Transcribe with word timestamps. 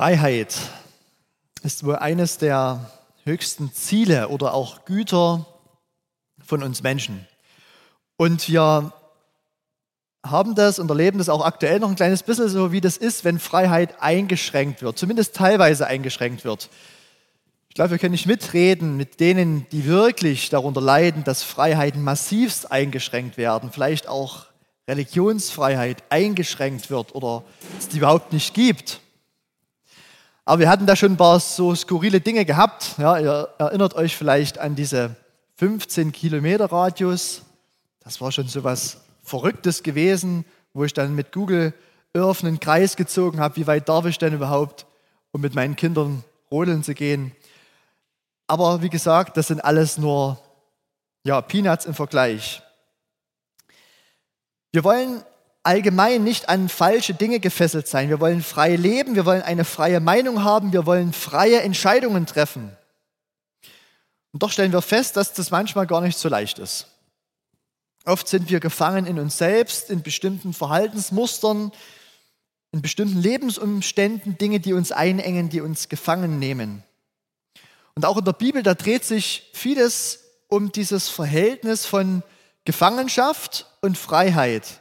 Freiheit 0.00 0.56
ist 1.62 1.84
wohl 1.84 1.96
eines 1.96 2.38
der 2.38 2.90
höchsten 3.24 3.70
Ziele 3.74 4.28
oder 4.28 4.54
auch 4.54 4.86
Güter 4.86 5.44
von 6.42 6.62
uns 6.62 6.82
Menschen. 6.82 7.28
Und 8.16 8.48
wir 8.48 8.94
haben 10.24 10.54
das 10.54 10.78
und 10.78 10.88
erleben 10.88 11.18
das 11.18 11.28
auch 11.28 11.44
aktuell 11.44 11.80
noch 11.80 11.90
ein 11.90 11.96
kleines 11.96 12.22
bisschen 12.22 12.48
so, 12.48 12.72
wie 12.72 12.80
das 12.80 12.96
ist, 12.96 13.26
wenn 13.26 13.38
Freiheit 13.38 14.00
eingeschränkt 14.00 14.80
wird, 14.80 14.96
zumindest 14.96 15.36
teilweise 15.36 15.86
eingeschränkt 15.86 16.44
wird. 16.44 16.70
Ich 17.68 17.74
glaube, 17.74 17.90
wir 17.90 17.98
können 17.98 18.12
nicht 18.12 18.24
mitreden 18.24 18.96
mit 18.96 19.20
denen, 19.20 19.66
die 19.68 19.84
wirklich 19.84 20.48
darunter 20.48 20.80
leiden, 20.80 21.24
dass 21.24 21.42
Freiheiten 21.42 22.02
massivst 22.02 22.72
eingeschränkt 22.72 23.36
werden, 23.36 23.70
vielleicht 23.70 24.08
auch 24.08 24.46
Religionsfreiheit 24.88 26.04
eingeschränkt 26.08 26.88
wird 26.88 27.14
oder 27.14 27.42
es 27.78 27.88
die 27.88 27.98
überhaupt 27.98 28.32
nicht 28.32 28.54
gibt. 28.54 29.02
Aber 30.44 30.60
wir 30.60 30.68
hatten 30.68 30.86
da 30.86 30.96
schon 30.96 31.12
ein 31.12 31.16
paar 31.16 31.38
so 31.40 31.74
skurrile 31.74 32.20
Dinge 32.20 32.44
gehabt. 32.44 32.98
Ja, 32.98 33.18
ihr 33.18 33.48
erinnert 33.58 33.94
euch 33.94 34.16
vielleicht 34.16 34.58
an 34.58 34.74
diese 34.74 35.16
15 35.56 36.12
Kilometer 36.12 36.66
Radius. 36.72 37.42
Das 38.00 38.20
war 38.20 38.32
schon 38.32 38.48
so 38.48 38.64
was 38.64 38.98
Verrücktes 39.22 39.82
gewesen, 39.82 40.44
wo 40.72 40.84
ich 40.84 40.94
dann 40.94 41.14
mit 41.14 41.32
Google 41.32 41.74
Earth 42.16 42.42
einen 42.42 42.58
Kreis 42.58 42.96
gezogen 42.96 43.38
habe, 43.40 43.56
wie 43.56 43.66
weit 43.66 43.88
darf 43.88 44.06
ich 44.06 44.18
denn 44.18 44.34
überhaupt, 44.34 44.86
um 45.32 45.40
mit 45.40 45.54
meinen 45.54 45.76
Kindern 45.76 46.24
rodeln 46.50 46.82
zu 46.82 46.94
gehen. 46.94 47.32
Aber 48.46 48.82
wie 48.82 48.90
gesagt, 48.90 49.36
das 49.36 49.46
sind 49.46 49.64
alles 49.64 49.98
nur 49.98 50.40
ja, 51.22 51.40
Peanuts 51.40 51.84
im 51.84 51.94
Vergleich. 51.94 52.62
Wir 54.72 54.82
wollen 54.82 55.22
allgemein 55.62 56.24
nicht 56.24 56.48
an 56.48 56.68
falsche 56.68 57.14
Dinge 57.14 57.40
gefesselt 57.40 57.86
sein. 57.86 58.08
Wir 58.08 58.20
wollen 58.20 58.42
frei 58.42 58.76
leben, 58.76 59.14
wir 59.14 59.26
wollen 59.26 59.42
eine 59.42 59.64
freie 59.64 60.00
Meinung 60.00 60.42
haben, 60.42 60.72
wir 60.72 60.86
wollen 60.86 61.12
freie 61.12 61.60
Entscheidungen 61.60 62.26
treffen. 62.26 62.76
Und 64.32 64.42
doch 64.42 64.50
stellen 64.52 64.72
wir 64.72 64.82
fest, 64.82 65.16
dass 65.16 65.32
das 65.32 65.50
manchmal 65.50 65.86
gar 65.86 66.00
nicht 66.00 66.18
so 66.18 66.28
leicht 66.28 66.58
ist. 66.58 66.86
Oft 68.06 68.28
sind 68.28 68.48
wir 68.48 68.60
gefangen 68.60 69.06
in 69.06 69.18
uns 69.18 69.36
selbst, 69.36 69.90
in 69.90 70.02
bestimmten 70.02 70.54
Verhaltensmustern, 70.54 71.72
in 72.72 72.80
bestimmten 72.80 73.20
Lebensumständen, 73.20 74.38
Dinge, 74.38 74.60
die 74.60 74.72
uns 74.72 74.92
einengen, 74.92 75.50
die 75.50 75.60
uns 75.60 75.88
gefangen 75.88 76.38
nehmen. 76.38 76.82
Und 77.94 78.06
auch 78.06 78.16
in 78.16 78.24
der 78.24 78.32
Bibel, 78.32 78.62
da 78.62 78.74
dreht 78.74 79.04
sich 79.04 79.50
vieles 79.52 80.24
um 80.48 80.72
dieses 80.72 81.08
Verhältnis 81.08 81.84
von 81.84 82.22
Gefangenschaft 82.64 83.66
und 83.82 83.98
Freiheit. 83.98 84.79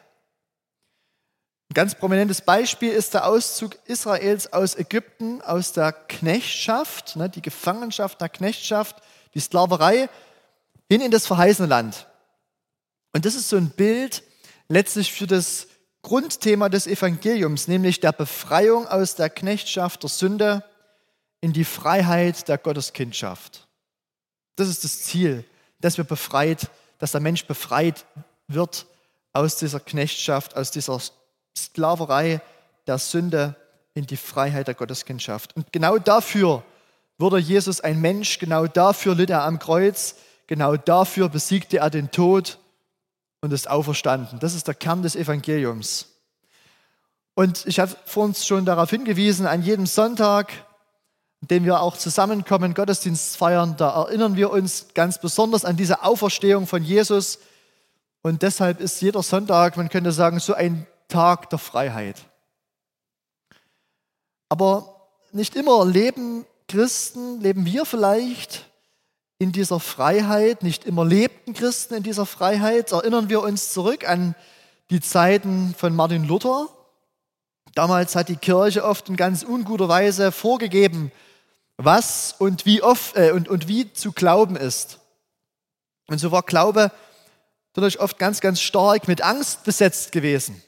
Ein 1.69 1.75
ganz 1.75 1.93
prominentes 1.93 2.41
Beispiel 2.41 2.89
ist 2.89 3.13
der 3.13 3.27
Auszug 3.27 3.77
Israels 3.85 4.51
aus 4.51 4.75
Ägypten, 4.75 5.41
aus 5.43 5.71
der 5.71 5.91
Knechtschaft, 5.91 7.15
ne, 7.15 7.29
die 7.29 7.43
Gefangenschaft 7.43 8.19
der 8.19 8.29
Knechtschaft, 8.29 8.95
die 9.35 9.39
Sklaverei, 9.39 10.09
hin 10.89 11.01
in 11.01 11.11
das 11.11 11.27
verheißene 11.27 11.67
Land. 11.67 12.07
Und 13.13 13.25
das 13.25 13.35
ist 13.35 13.49
so 13.49 13.57
ein 13.57 13.69
Bild 13.69 14.23
letztlich 14.67 15.13
für 15.13 15.27
das 15.27 15.67
Grundthema 16.01 16.69
des 16.69 16.87
Evangeliums, 16.87 17.67
nämlich 17.67 17.99
der 17.99 18.13
Befreiung 18.13 18.87
aus 18.87 19.13
der 19.13 19.29
Knechtschaft 19.29 20.01
der 20.01 20.09
Sünde 20.09 20.63
in 21.39 21.53
die 21.53 21.65
Freiheit 21.65 22.47
der 22.47 22.57
Gotteskindschaft. 22.57 23.67
Das 24.55 24.67
ist 24.69 24.83
das 24.83 25.03
Ziel, 25.03 25.45
dass 25.79 25.97
wir 25.97 26.03
befreit, 26.03 26.71
dass 26.97 27.11
der 27.11 27.21
Mensch 27.21 27.45
befreit 27.45 28.05
wird 28.47 28.87
aus 29.33 29.57
dieser 29.57 29.79
Knechtschaft, 29.79 30.55
aus 30.55 30.71
dieser 30.71 30.99
Sklaverei 31.65 32.41
der 32.87 32.97
Sünde 32.97 33.55
in 33.93 34.05
die 34.05 34.17
Freiheit 34.17 34.67
der 34.67 34.75
Gotteskindschaft. 34.75 35.55
Und 35.55 35.71
genau 35.71 35.97
dafür 35.97 36.63
wurde 37.17 37.37
Jesus 37.37 37.81
ein 37.81 37.99
Mensch, 37.99 38.39
genau 38.39 38.65
dafür 38.67 39.15
litt 39.15 39.29
er 39.29 39.43
am 39.43 39.59
Kreuz, 39.59 40.15
genau 40.47 40.77
dafür 40.77 41.29
besiegte 41.29 41.79
er 41.79 41.89
den 41.89 42.11
Tod 42.11 42.59
und 43.41 43.53
ist 43.53 43.69
auferstanden. 43.69 44.39
Das 44.39 44.55
ist 44.55 44.67
der 44.67 44.73
Kern 44.73 45.01
des 45.01 45.15
Evangeliums. 45.15 46.07
Und 47.35 47.65
ich 47.67 47.79
habe 47.79 47.95
vor 48.05 48.25
uns 48.25 48.45
schon 48.45 48.65
darauf 48.65 48.89
hingewiesen, 48.89 49.45
an 49.45 49.63
jedem 49.63 49.85
Sonntag, 49.85 50.51
an 51.41 51.47
dem 51.47 51.63
wir 51.63 51.81
auch 51.81 51.95
zusammenkommen, 51.95 52.73
Gottesdienst 52.73 53.37
feiern, 53.37 53.75
da 53.77 54.03
erinnern 54.03 54.35
wir 54.35 54.51
uns 54.51 54.87
ganz 54.93 55.21
besonders 55.21 55.63
an 55.63 55.77
diese 55.77 56.03
Auferstehung 56.03 56.67
von 56.67 56.83
Jesus. 56.83 57.39
Und 58.21 58.41
deshalb 58.41 58.81
ist 58.81 59.01
jeder 59.01 59.23
Sonntag, 59.23 59.77
man 59.77 59.87
könnte 59.87 60.11
sagen, 60.11 60.39
so 60.39 60.53
ein 60.53 60.85
Tag 61.09 61.49
der 61.49 61.59
Freiheit. 61.59 62.15
Aber 64.47 65.09
nicht 65.31 65.55
immer 65.55 65.85
leben 65.85 66.45
Christen, 66.67 67.41
leben 67.41 67.65
wir 67.65 67.85
vielleicht 67.85 68.69
in 69.39 69.51
dieser 69.51 69.79
Freiheit, 69.79 70.63
nicht 70.63 70.85
immer 70.85 71.05
lebten 71.05 71.53
Christen 71.53 71.95
in 71.95 72.03
dieser 72.03 72.25
Freiheit. 72.25 72.91
Erinnern 72.91 73.29
wir 73.29 73.41
uns 73.41 73.73
zurück 73.73 74.07
an 74.07 74.35
die 74.89 75.01
Zeiten 75.01 75.75
von 75.77 75.95
Martin 75.95 76.25
Luther. 76.25 76.67
Damals 77.75 78.15
hat 78.15 78.29
die 78.29 78.35
Kirche 78.35 78.83
oft 78.83 79.09
in 79.09 79.15
ganz 79.15 79.43
unguter 79.43 79.87
Weise 79.87 80.31
vorgegeben, 80.31 81.11
was 81.77 82.35
und 82.37 82.65
wie, 82.65 82.81
oft, 82.81 83.15
äh, 83.15 83.31
und, 83.31 83.47
und 83.47 83.67
wie 83.67 83.93
zu 83.93 84.11
glauben 84.11 84.55
ist. 84.55 84.99
Und 86.07 86.17
so 86.17 86.31
war 86.31 86.43
Glaube 86.43 86.91
dadurch 87.73 87.99
oft 87.99 88.17
ganz, 88.17 88.41
ganz 88.41 88.59
stark 88.59 89.07
mit 89.07 89.21
Angst 89.21 89.63
besetzt 89.63 90.11
gewesen. 90.11 90.61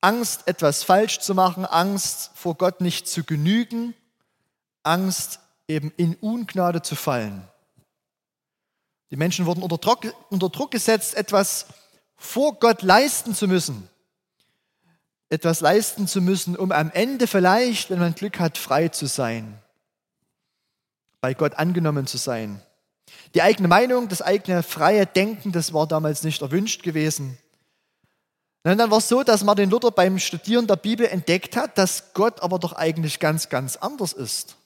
Angst, 0.00 0.46
etwas 0.46 0.84
falsch 0.84 1.18
zu 1.20 1.34
machen, 1.34 1.64
Angst, 1.64 2.30
vor 2.34 2.54
Gott 2.54 2.80
nicht 2.80 3.08
zu 3.08 3.24
genügen, 3.24 3.94
Angst, 4.82 5.40
eben 5.66 5.92
in 5.96 6.14
Ungnade 6.16 6.82
zu 6.82 6.94
fallen. 6.96 7.46
Die 9.10 9.16
Menschen 9.16 9.46
wurden 9.46 9.62
unter 9.62 9.78
Druck, 9.78 10.06
unter 10.30 10.48
Druck 10.48 10.70
gesetzt, 10.70 11.14
etwas 11.14 11.66
vor 12.16 12.54
Gott 12.54 12.82
leisten 12.82 13.34
zu 13.34 13.48
müssen. 13.48 13.88
Etwas 15.30 15.60
leisten 15.60 16.06
zu 16.06 16.20
müssen, 16.20 16.56
um 16.56 16.72
am 16.72 16.90
Ende 16.90 17.26
vielleicht, 17.26 17.90
wenn 17.90 17.98
man 17.98 18.14
Glück 18.14 18.38
hat, 18.38 18.56
frei 18.56 18.88
zu 18.88 19.06
sein. 19.06 19.58
Bei 21.20 21.34
Gott 21.34 21.54
angenommen 21.54 22.06
zu 22.06 22.16
sein. 22.16 22.62
Die 23.34 23.42
eigene 23.42 23.68
Meinung, 23.68 24.08
das 24.08 24.22
eigene 24.22 24.62
freie 24.62 25.06
Denken, 25.06 25.52
das 25.52 25.72
war 25.72 25.86
damals 25.86 26.22
nicht 26.22 26.40
erwünscht 26.40 26.82
gewesen. 26.82 27.38
Und 28.64 28.76
dann 28.76 28.90
war 28.90 28.98
es 28.98 29.08
so, 29.08 29.22
dass 29.22 29.44
Martin 29.44 29.70
Luther 29.70 29.90
beim 29.90 30.18
Studieren 30.18 30.66
der 30.66 30.76
Bibel 30.76 31.06
entdeckt 31.06 31.56
hat, 31.56 31.78
dass 31.78 32.12
Gott 32.12 32.42
aber 32.42 32.58
doch 32.58 32.72
eigentlich 32.72 33.18
ganz, 33.18 33.48
ganz 33.48 33.76
anders 33.76 34.12
ist. 34.12 34.56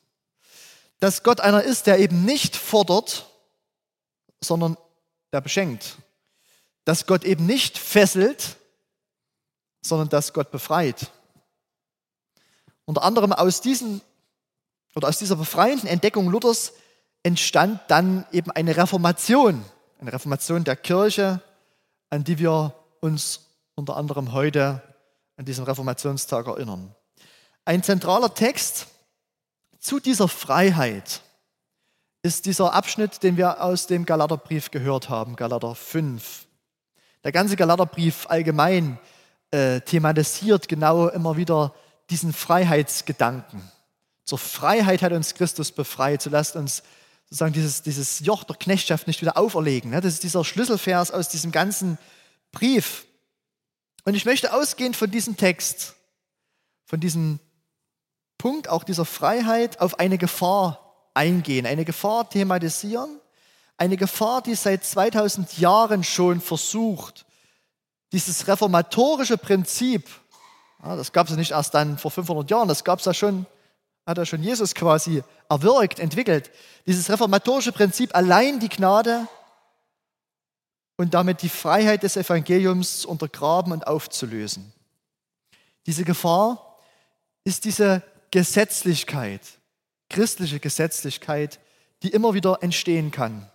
Dass 0.98 1.22
Gott 1.22 1.40
einer 1.40 1.62
ist, 1.62 1.86
der 1.86 1.98
eben 1.98 2.24
nicht 2.24 2.56
fordert, 2.56 3.26
sondern 4.42 4.76
der 5.32 5.40
beschenkt. 5.40 5.98
Dass 6.84 7.06
Gott 7.06 7.24
eben 7.24 7.46
nicht 7.46 7.78
fesselt, 7.78 8.56
sondern 9.82 10.08
dass 10.08 10.32
Gott 10.32 10.50
befreit. 10.50 11.10
Unter 12.84 13.02
anderem 13.02 13.32
aus, 13.32 13.60
diesen, 13.60 14.00
oder 14.94 15.08
aus 15.08 15.18
dieser 15.18 15.36
befreienden 15.36 15.88
Entdeckung 15.88 16.30
Luthers 16.30 16.72
entstand 17.22 17.80
dann 17.88 18.26
eben 18.32 18.50
eine 18.50 18.76
Reformation, 18.76 19.64
eine 20.00 20.12
Reformation 20.12 20.64
der 20.64 20.76
Kirche, 20.76 21.40
an 22.10 22.24
die 22.24 22.38
wir 22.38 22.74
uns 23.00 23.51
unter 23.74 23.96
anderem 23.96 24.32
heute 24.32 24.82
an 25.36 25.44
diesem 25.44 25.64
Reformationstag 25.64 26.46
erinnern. 26.46 26.94
Ein 27.64 27.82
zentraler 27.82 28.34
Text 28.34 28.86
zu 29.78 30.00
dieser 30.00 30.28
Freiheit 30.28 31.22
ist 32.22 32.46
dieser 32.46 32.72
Abschnitt, 32.72 33.22
den 33.22 33.36
wir 33.36 33.62
aus 33.62 33.86
dem 33.86 34.04
Galaterbrief 34.04 34.70
gehört 34.70 35.08
haben, 35.08 35.36
Galater 35.36 35.74
5. 35.74 36.46
Der 37.24 37.32
ganze 37.32 37.56
Galaterbrief 37.56 38.26
allgemein 38.28 38.98
äh, 39.50 39.80
thematisiert 39.80 40.68
genau 40.68 41.08
immer 41.08 41.36
wieder 41.36 41.74
diesen 42.10 42.32
Freiheitsgedanken. 42.32 43.62
Zur 44.24 44.38
Freiheit 44.38 45.02
hat 45.02 45.12
uns 45.12 45.34
Christus 45.34 45.72
befreit. 45.72 46.22
So 46.22 46.30
lasst 46.30 46.56
uns 46.56 46.82
sozusagen 47.24 47.52
dieses, 47.52 47.82
dieses 47.82 48.20
Joch 48.20 48.44
der 48.44 48.56
Knechtschaft 48.56 49.06
nicht 49.06 49.20
wieder 49.20 49.36
auferlegen. 49.36 49.90
Ne? 49.90 50.00
Das 50.00 50.14
ist 50.14 50.22
dieser 50.22 50.44
Schlüsselvers 50.44 51.10
aus 51.10 51.28
diesem 51.28 51.50
ganzen 51.50 51.98
Brief. 52.52 53.06
Und 54.04 54.14
ich 54.14 54.24
möchte 54.24 54.52
ausgehend 54.52 54.96
von 54.96 55.10
diesem 55.10 55.36
Text, 55.36 55.94
von 56.84 57.00
diesem 57.00 57.38
Punkt 58.36 58.68
auch 58.68 58.82
dieser 58.82 59.04
Freiheit 59.04 59.80
auf 59.80 60.00
eine 60.00 60.18
Gefahr 60.18 61.10
eingehen, 61.14 61.66
eine 61.66 61.84
Gefahr 61.84 62.28
thematisieren, 62.28 63.20
eine 63.76 63.96
Gefahr, 63.96 64.42
die 64.42 64.54
seit 64.54 64.84
2000 64.84 65.58
Jahren 65.58 66.02
schon 66.02 66.40
versucht, 66.40 67.24
dieses 68.12 68.46
reformatorische 68.48 69.38
Prinzip, 69.38 70.08
das 70.82 71.12
gab 71.12 71.28
es 71.28 71.36
nicht 71.36 71.52
erst 71.52 71.74
dann 71.74 71.98
vor 71.98 72.10
500 72.10 72.50
Jahren, 72.50 72.68
das 72.68 72.82
gab 72.84 72.98
es 72.98 73.04
ja 73.04 73.14
schon, 73.14 73.46
hat 74.04 74.18
ja 74.18 74.26
schon 74.26 74.42
Jesus 74.42 74.74
quasi 74.74 75.22
erwirkt, 75.48 76.00
entwickelt. 76.00 76.50
Dieses 76.86 77.08
reformatorische 77.08 77.72
Prinzip, 77.72 78.14
allein 78.14 78.58
die 78.58 78.68
Gnade 78.68 79.28
und 80.96 81.14
damit 81.14 81.42
die 81.42 81.48
Freiheit 81.48 82.02
des 82.02 82.16
Evangeliums 82.16 83.00
zu 83.00 83.08
untergraben 83.08 83.72
und 83.72 83.86
aufzulösen. 83.86 84.72
Diese 85.86 86.04
Gefahr 86.04 86.78
ist 87.44 87.64
diese 87.64 88.02
Gesetzlichkeit, 88.30 89.40
christliche 90.08 90.60
Gesetzlichkeit, 90.60 91.58
die 92.02 92.10
immer 92.10 92.34
wieder 92.34 92.58
entstehen 92.62 93.10
kann. 93.10 93.50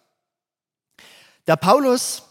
Der 1.48 1.56
Paulus, 1.56 2.24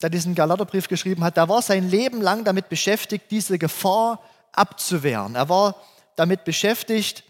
der 0.00 0.10
diesen 0.10 0.34
Galaterbrief 0.34 0.88
geschrieben 0.88 1.22
hat, 1.22 1.36
der 1.36 1.48
war 1.48 1.62
sein 1.62 1.88
Leben 1.88 2.22
lang 2.22 2.44
damit 2.44 2.68
beschäftigt, 2.68 3.26
diese 3.30 3.58
Gefahr 3.58 4.22
abzuwehren. 4.52 5.34
Er 5.34 5.48
war 5.48 5.76
damit 6.16 6.44
beschäftigt, 6.44 7.24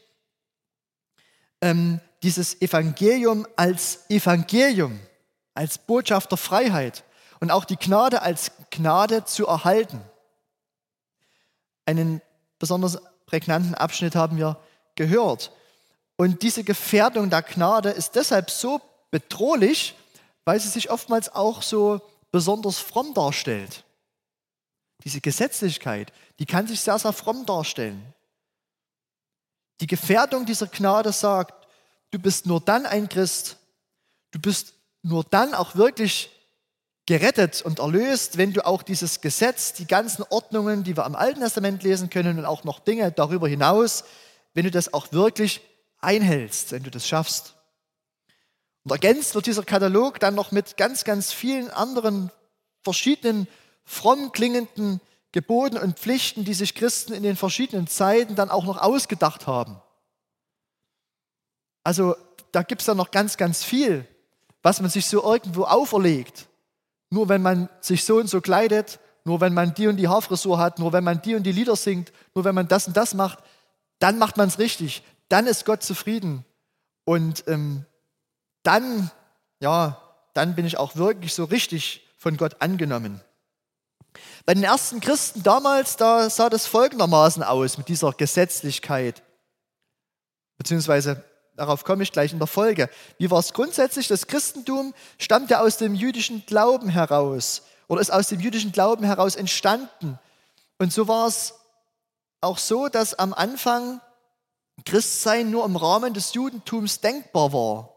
ähm, 1.61 2.01
dieses 2.23 2.61
Evangelium 2.63 3.47
als 3.57 4.09
Evangelium, 4.09 5.01
als 5.55 5.79
Botschaft 5.79 6.31
der 6.31 6.39
Freiheit 6.39 7.05
und 7.41 7.51
auch 7.51 7.65
die 7.65 7.77
Gnade 7.77 8.23
als 8.23 8.53
Gnade 8.71 9.25
zu 9.25 9.47
erhalten. 9.47 10.01
Einen 11.85 12.21
besonders 12.59 12.99
prägnanten 13.27 13.75
Abschnitt 13.75 14.15
haben 14.15 14.37
wir 14.37 14.59
gehört. 14.95 15.53
Und 16.17 16.43
diese 16.43 16.65
Gefährdung 16.65 17.31
der 17.31 17.43
Gnade 17.43 17.91
ist 17.91 18.15
deshalb 18.15 18.51
so 18.51 18.81
bedrohlich, 19.11 19.95
weil 20.45 20.59
sie 20.61 20.69
sich 20.69 20.91
oftmals 20.91 21.29
auch 21.29 21.63
so 21.63 22.01
besonders 22.31 22.79
fromm 22.79 23.15
darstellt. 23.15 23.85
Diese 25.05 25.21
Gesetzlichkeit, 25.21 26.13
die 26.39 26.47
kann 26.47 26.67
sich 26.67 26.81
sehr, 26.81 26.99
sehr 26.99 27.13
fromm 27.13 27.45
darstellen. 27.45 28.15
Die 29.81 29.87
Gefährdung 29.87 30.47
dieser 30.47 30.69
Gnade 30.69 31.13
sagt, 31.13 31.67
du 32.11 32.19
bist 32.19 32.47
nur 32.47 32.61
dann 32.61 32.87
ein 32.87 33.09
Christ, 33.09 33.59
du 34.31 34.39
bist 34.39 34.73
nur 35.03 35.25
dann 35.25 35.55
auch 35.55 35.77
wirklich 35.77 36.31
gerettet 37.07 37.63
und 37.63 37.79
erlöst, 37.79 38.37
wenn 38.37 38.53
du 38.53 38.67
auch 38.67 38.83
dieses 38.83 39.21
Gesetz, 39.21 39.73
die 39.73 39.87
ganzen 39.87 40.25
Ordnungen, 40.29 40.83
die 40.83 40.97
wir 40.97 41.07
im 41.07 41.15
Alten 41.15 41.41
Testament 41.41 41.83
lesen 41.85 42.11
können 42.11 42.39
und 42.39 42.45
auch 42.45 42.65
noch 42.65 42.81
Dinge 42.81 43.11
darüber 43.13 43.49
hinaus, 43.49 44.05
wenn 44.55 44.65
du 44.65 44.71
das 44.71 44.93
auch 44.93 45.13
wirklich 45.13 45.61
einhältst, 46.01 46.73
wenn 46.73 46.83
du 46.83 46.91
das 46.91 47.07
schaffst. 47.07 47.55
Und 48.83 48.91
ergänzt 48.91 49.35
wird 49.35 49.47
dieser 49.47 49.65
Katalog 49.65 50.21
dann 50.21 50.35
noch 50.35 50.53
mit 50.53 50.77
ganz, 50.77 51.05
ganz 51.05 51.33
vielen 51.33 51.71
anderen 51.71 52.31
verschiedenen 52.83 53.49
fromm 53.85 54.33
klingenden 54.33 55.01
Geboten 55.33 55.77
und 55.77 55.99
Pflichten, 55.99 56.45
die 56.45 56.55
sich 56.55 56.75
Christen 56.75 57.13
in 57.13 57.23
den 57.23 57.37
verschiedenen 57.37 57.87
Zeiten 57.87 58.37
dann 58.37 58.51
auch 58.51 58.65
noch 58.65 58.79
ausgedacht 58.79 59.47
haben. 59.47 59.81
Also 61.85 62.17
da 62.53 62.63
gibt 62.63 62.83
es 62.83 62.87
dann 62.87 62.97
noch 62.97 63.11
ganz, 63.11 63.37
ganz 63.37 63.63
viel, 63.63 64.07
was 64.63 64.81
man 64.81 64.91
sich 64.91 65.07
so 65.07 65.23
irgendwo 65.23 65.65
auferlegt. 65.65 66.47
Nur 67.11 67.29
wenn 67.29 67.43
man 67.43 67.69
sich 67.81 68.05
so 68.05 68.17
und 68.17 68.29
so 68.29 68.41
kleidet, 68.41 68.99
nur 69.25 69.41
wenn 69.41 69.55
man 69.55 69.75
die 69.75 69.89
und 69.89 69.97
die 69.97 70.09
Haarfrisur 70.09 70.59
hat, 70.59 70.79
nur 70.79 70.93
wenn 70.93 71.05
man 71.05 71.23
die 71.23 71.35
und 71.35 71.43
die 71.43 71.53
Lieder 71.53 71.77
singt, 71.77 72.13
nur 72.35 72.45
wenn 72.45 72.55
man 72.55 72.69
das 72.69 72.87
und 72.87 72.97
das 72.97 73.15
macht, 73.15 73.39
dann 73.99 74.19
macht 74.19 74.37
man 74.37 74.49
es 74.49 74.59
richtig. 74.59 75.03
Dann 75.29 75.47
ist 75.47 75.65
Gott 75.65 75.83
zufrieden. 75.83 76.45
Und 77.05 77.45
ähm, 77.47 77.85
dann, 78.63 79.11
ja, 79.61 80.01
dann 80.35 80.55
bin 80.55 80.67
ich 80.67 80.77
auch 80.77 80.97
wirklich 80.97 81.35
so 81.35 81.45
richtig 81.45 82.07
von 82.19 82.37
Gott 82.37 82.57
angenommen. 82.61 83.21
Bei 84.45 84.55
den 84.55 84.65
ersten 84.65 85.01
Christen 85.01 85.43
damals, 85.43 85.97
da 85.97 86.31
sah 86.31 86.49
das 86.49 86.67
folgendermaßen 86.67 87.43
aus 87.43 87.79
mit 87.79 87.89
dieser 87.89 88.13
Gesetzlichkeit. 88.13 89.23
Beziehungsweise 90.57 91.25
darauf 91.57 91.85
komme 91.85 92.03
ich 92.03 92.13
gleich 92.13 92.33
in 92.33 92.39
der 92.39 92.47
Folge. 92.47 92.89
Wie 93.19 93.31
war 93.31 93.41
es 93.41 93.53
grundsätzlich? 93.53 94.09
Das 94.09 94.27
Christentum 94.27 94.95
stammt 95.19 95.51
ja 95.51 95.61
aus 95.61 95.77
dem 95.79 95.95
jüdischen 95.95 96.45
Glauben 96.47 96.89
heraus 96.89 97.63
oder 97.89 98.01
ist 98.01 98.11
aus 98.11 98.29
dem 98.29 98.41
jüdischen 98.41 98.73
Glauben 98.73 99.05
heraus 99.05 99.37
entstanden. 99.37 100.19
Und 100.79 100.93
so 100.93 101.09
war 101.09 101.27
es 101.27 101.55
auch 102.41 102.59
so, 102.59 102.89
dass 102.89 103.15
am 103.15 103.33
Anfang 103.33 104.01
Christsein 104.85 105.51
nur 105.51 105.65
im 105.65 105.77
Rahmen 105.77 106.15
des 106.15 106.35
Judentums 106.35 107.01
denkbar 107.01 107.53
war. 107.53 107.97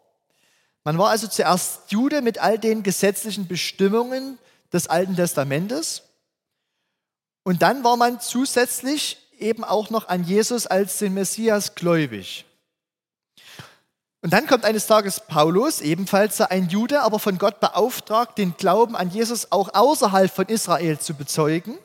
Man 0.83 0.97
war 0.97 1.09
also 1.09 1.27
zuerst 1.27 1.91
Jude 1.91 2.21
mit 2.21 2.39
all 2.39 2.57
den 2.57 2.83
gesetzlichen 2.83 3.47
Bestimmungen 3.47 4.39
des 4.71 4.87
Alten 4.87 5.15
Testamentes. 5.15 6.03
Und 7.43 7.61
dann 7.61 7.83
war 7.83 7.97
man 7.97 8.21
zusätzlich 8.21 9.17
eben 9.37 9.63
auch 9.63 9.89
noch 9.89 10.07
an 10.07 10.23
Jesus 10.23 10.67
als 10.67 10.97
den 10.99 11.13
Messias 11.13 11.75
gläubig. 11.75 12.45
Und 14.21 14.33
dann 14.33 14.47
kommt 14.47 14.65
eines 14.65 14.85
Tages 14.85 15.21
Paulus, 15.21 15.79
ebenfalls 15.79 16.41
ein 16.41 16.67
Jude, 16.67 17.01
aber 17.03 17.19
von 17.19 17.37
Gott 17.37 17.59
beauftragt, 17.61 18.37
den 18.37 18.55
Glauben 18.57 18.95
an 18.95 19.09
Jesus 19.09 19.51
auch 19.51 19.73
außerhalb 19.73 20.29
von 20.29 20.47
Israel 20.47 20.99
zu 20.99 21.13
bezeugen. 21.13 21.77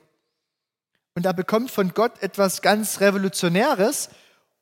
Und 1.14 1.26
er 1.26 1.32
bekommt 1.32 1.70
von 1.70 1.94
Gott 1.94 2.20
etwas 2.22 2.60
ganz 2.60 3.00
Revolutionäres 3.00 4.08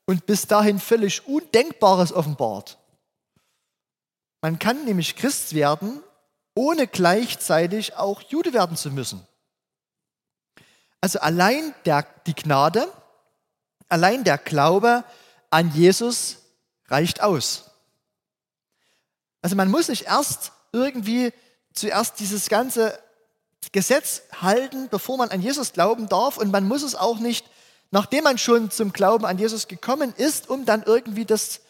und 0.05 0.27
bis 0.27 0.47
dahin 0.47 0.79
völlig 0.79 1.27
Undenkbares 1.27 2.13
offenbart. 2.13 2.79
Man 4.43 4.59
kann 4.59 4.85
nämlich 4.85 5.17
Christ 5.17 5.55
werden, 5.55 6.03
ohne 6.55 6.87
gleichzeitig 6.87 7.97
auch 7.97 8.21
Jude 8.21 8.53
werden 8.53 8.77
zu 8.77 8.91
müssen. 8.91 9.27
Also 11.01 11.21
allein 11.21 11.75
der, 11.87 12.07
die 12.27 12.35
Gnade, 12.35 12.87
allein 13.89 14.25
der 14.25 14.37
Glaube 14.37 15.05
an 15.49 15.73
Jesus 15.73 16.42
reicht 16.93 17.23
aus. 17.23 17.71
Also 19.41 19.57
man 19.57 19.71
muss 19.71 19.89
nicht 19.89 20.07
erst 20.07 20.53
irgendwie 20.73 21.33
zuerst 21.73 22.21
dieses 22.21 22.49
ganze 22.49 22.99
Gesetz 23.73 24.23
halten, 24.41 24.89
bevor 24.91 25.17
man 25.17 25.31
an 25.31 25.41
Jesus 25.41 25.73
glauben 25.73 26.09
darf. 26.09 26.37
Und 26.37 26.51
man 26.53 26.67
muss 26.67 26.83
es 26.83 26.95
auch 26.95 27.19
nicht, 27.19 27.47
nachdem 27.91 28.25
man 28.25 28.39
schon 28.39 28.71
zum 28.71 28.93
Glauben 28.93 29.25
an 29.25 29.39
Jesus 29.39 29.69
gekommen 29.69 30.13
ist, 30.17 30.49
um 30.49 30.65
dann 30.65 30.83
irgendwie 30.83 31.25
das 31.25 31.61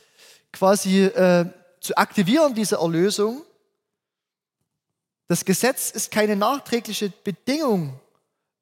quasi 0.52 1.04
äh, 1.04 1.46
zu 1.80 1.96
aktivieren, 1.96 2.54
diese 2.54 2.76
Erlösung. 2.76 3.42
Das 5.28 5.44
Gesetz 5.44 5.90
ist 5.90 6.10
keine 6.10 6.36
nachträgliche 6.36 7.10
Bedingung 7.10 7.98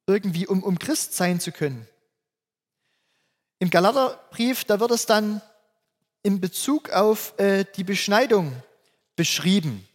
irgendwie, 0.06 0.46
um, 0.46 0.62
um 0.62 0.78
Christ 0.78 1.14
sein 1.14 1.40
zu 1.40 1.52
können. 1.52 1.86
Im 3.58 3.70
Galaterbrief, 3.70 4.64
da 4.64 4.80
wird 4.80 4.90
es 4.90 5.06
dann 5.06 5.42
in 6.22 6.40
Bezug 6.40 6.90
auf 6.90 7.38
äh, 7.38 7.64
die 7.76 7.84
Beschneidung 7.84 8.52
beschrieben. 9.16 9.86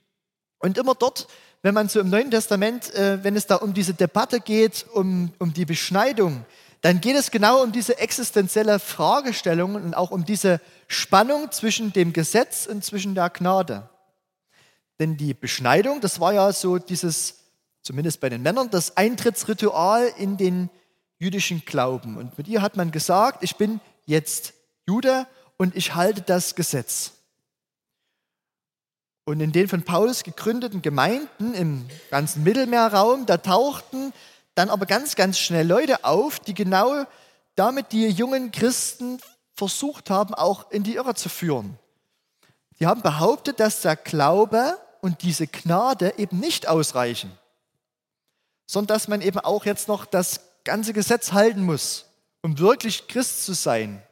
Und 0.59 0.77
immer 0.77 0.95
dort, 0.95 1.27
wenn 1.61 1.73
man 1.73 1.89
so 1.89 1.99
im 1.99 2.09
Neuen 2.09 2.31
Testament, 2.31 2.93
äh, 2.93 3.23
wenn 3.23 3.35
es 3.35 3.47
da 3.47 3.55
um 3.55 3.73
diese 3.73 3.93
Debatte 3.93 4.39
geht, 4.39 4.85
um, 4.93 5.31
um 5.39 5.53
die 5.53 5.65
Beschneidung, 5.65 6.45
dann 6.81 7.01
geht 7.01 7.15
es 7.15 7.31
genau 7.31 7.63
um 7.63 7.71
diese 7.71 7.97
existenzielle 7.97 8.77
Fragestellung 8.77 9.75
und 9.75 9.93
auch 9.95 10.11
um 10.11 10.25
diese 10.25 10.61
Spannung 10.87 11.51
zwischen 11.51 11.91
dem 11.93 12.13
Gesetz 12.13 12.67
und 12.67 12.83
zwischen 12.83 13.15
der 13.15 13.31
Gnade. 13.31 13.89
Denn 14.99 15.17
die 15.17 15.33
Beschneidung, 15.33 16.01
das 16.01 16.19
war 16.19 16.33
ja 16.33 16.53
so 16.53 16.77
dieses, 16.77 17.39
zumindest 17.81 18.19
bei 18.21 18.29
den 18.29 18.43
Männern, 18.43 18.69
das 18.69 18.95
Eintrittsritual 18.97 20.13
in 20.17 20.37
den 20.37 20.69
jüdischen 21.17 21.65
Glauben. 21.65 22.17
Und 22.17 22.37
mit 22.37 22.47
ihr 22.47 22.61
hat 22.61 22.77
man 22.77 22.91
gesagt, 22.91 23.43
ich 23.43 23.55
bin 23.55 23.81
jetzt 24.05 24.53
Jude 24.87 25.25
und 25.57 25.75
ich 25.75 25.95
halte 25.95 26.21
das 26.21 26.55
Gesetz. 26.55 27.11
Und 29.25 29.39
in 29.39 29.51
den 29.51 29.67
von 29.67 29.83
Paulus 29.83 30.23
gegründeten 30.23 30.81
Gemeinden 30.81 31.53
im 31.55 31.87
ganzen 32.11 32.43
Mittelmeerraum, 32.43 33.25
da 33.25 33.37
tauchten 33.37 34.13
dann 34.53 34.69
aber 34.69 34.85
ganz, 34.85 35.15
ganz 35.15 35.39
schnell 35.39 35.67
Leute 35.67 36.05
auf, 36.05 36.39
die 36.39 36.53
genau 36.53 37.05
damit 37.55 37.91
die 37.91 38.07
jungen 38.07 38.51
Christen 38.51 39.19
versucht 39.53 40.09
haben, 40.09 40.33
auch 40.33 40.71
in 40.71 40.83
die 40.83 40.95
Irre 40.95 41.15
zu 41.15 41.29
führen. 41.29 41.79
Die 42.79 42.87
haben 42.87 43.01
behauptet, 43.01 43.59
dass 43.59 43.81
der 43.81 43.95
Glaube 43.95 44.77
und 45.01 45.23
diese 45.23 45.47
Gnade 45.47 46.13
eben 46.17 46.39
nicht 46.39 46.67
ausreichen, 46.67 47.31
sondern 48.65 48.95
dass 48.95 49.07
man 49.07 49.21
eben 49.21 49.39
auch 49.39 49.65
jetzt 49.65 49.87
noch 49.87 50.05
das 50.05 50.41
ganze 50.63 50.93
Gesetz 50.93 51.31
halten 51.31 51.63
muss, 51.63 52.05
um 52.41 52.59
wirklich 52.59 53.07
Christ 53.07 53.45
zu 53.45 53.53
sein. 53.53 54.03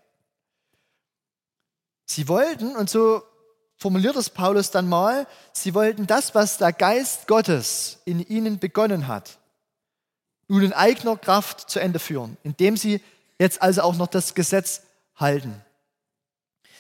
Sie 2.14 2.28
wollten, 2.28 2.76
und 2.76 2.92
so 2.92 3.24
formuliert 3.76 4.16
es 4.16 4.30
Paulus 4.30 4.70
dann 4.70 4.88
mal, 4.88 5.26
sie 5.52 5.74
wollten 5.74 6.06
das, 6.06 6.36
was 6.36 6.60
der 6.60 6.72
Geist 6.72 7.26
Gottes 7.28 8.02
in 8.06 8.20
ihnen 8.20 8.60
begonnen 8.60 9.08
hat, 9.08 9.40
nun 10.48 10.62
in 10.62 10.74
eigener 10.74 11.18
Kraft 11.18 11.72
zu 11.72 11.80
Ende 11.80 11.98
führen, 11.98 12.38
indem 12.44 12.78
sie 12.78 13.02
jetzt 13.40 13.64
also 13.64 13.82
auch 13.82 13.96
noch 13.96 14.06
das 14.06 14.36
Gesetz 14.36 14.84
halten. 15.16 15.60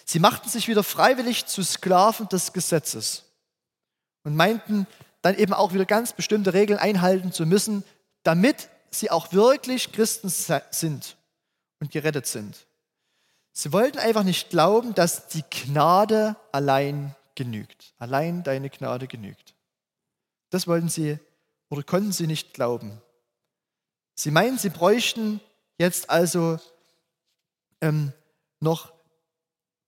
Sie 0.06 0.20
machten 0.20 0.50
sich 0.50 0.68
wieder 0.68 0.84
freiwillig 0.84 1.48
zu 1.48 1.64
Sklaven 1.64 2.30
des 2.30 2.54
Gesetzes 2.54 3.24
und 4.24 4.36
meinten 4.36 4.86
dann 5.24 5.36
eben 5.36 5.54
auch 5.54 5.74
wieder 5.74 5.86
ganz 5.86 6.14
bestimmte 6.14 6.54
Regeln 6.54 6.78
einhalten 6.78 7.32
zu 7.32 7.48
müssen, 7.48 7.84
damit 8.22 8.70
sie 8.92 9.10
auch 9.10 9.34
wirklich 9.34 9.94
Christen 9.94 10.30
sind 10.30 11.18
und 11.80 11.90
gerettet 11.90 12.28
sind. 12.28 12.68
Sie 13.54 13.72
wollten 13.72 14.00
einfach 14.00 14.24
nicht 14.24 14.50
glauben, 14.50 14.96
dass 14.96 15.28
die 15.28 15.44
Gnade 15.50 16.36
allein 16.52 17.16
genügt. 17.36 17.94
Allein 18.00 18.44
deine 18.44 18.72
Gnade 18.72 19.08
genügt. 19.08 19.54
Das 20.50 20.68
wollten 20.68 20.90
sie 20.90 21.20
oder 21.70 21.84
konnten 21.84 22.12
sie 22.12 22.28
nicht 22.28 22.54
glauben. 22.54 23.00
Sie 24.16 24.32
meinen, 24.32 24.58
sie 24.58 24.70
bräuchten 24.70 25.40
jetzt 25.78 26.10
also 26.10 26.60
ähm, 27.82 28.12
noch, 28.60 28.92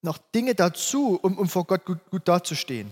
noch 0.02 0.18
Dinge 0.18 0.54
dazu, 0.54 1.20
um, 1.22 1.38
um 1.38 1.50
vor 1.50 1.66
Gott 1.66 1.86
gut, 1.86 2.00
gut 2.12 2.28
dazustehen. 2.28 2.90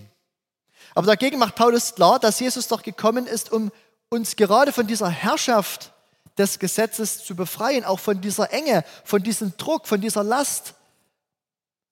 Aber 0.94 1.06
dagegen 1.06 1.38
macht 1.38 1.54
Paulus 1.54 1.94
klar, 1.94 2.18
dass 2.18 2.40
Jesus 2.40 2.68
doch 2.68 2.82
gekommen 2.82 3.26
ist, 3.26 3.52
um 3.52 3.70
uns 4.10 4.36
gerade 4.36 4.72
von 4.72 4.86
dieser 4.86 5.08
Herrschaft 5.08 5.92
des 6.38 6.58
Gesetzes 6.58 7.24
zu 7.24 7.36
befreien, 7.36 7.84
auch 7.84 8.00
von 8.00 8.20
dieser 8.20 8.52
Enge, 8.52 8.84
von 9.04 9.22
diesem 9.22 9.56
Druck, 9.56 9.86
von 9.86 10.00
dieser 10.00 10.24
Last. 10.24 10.74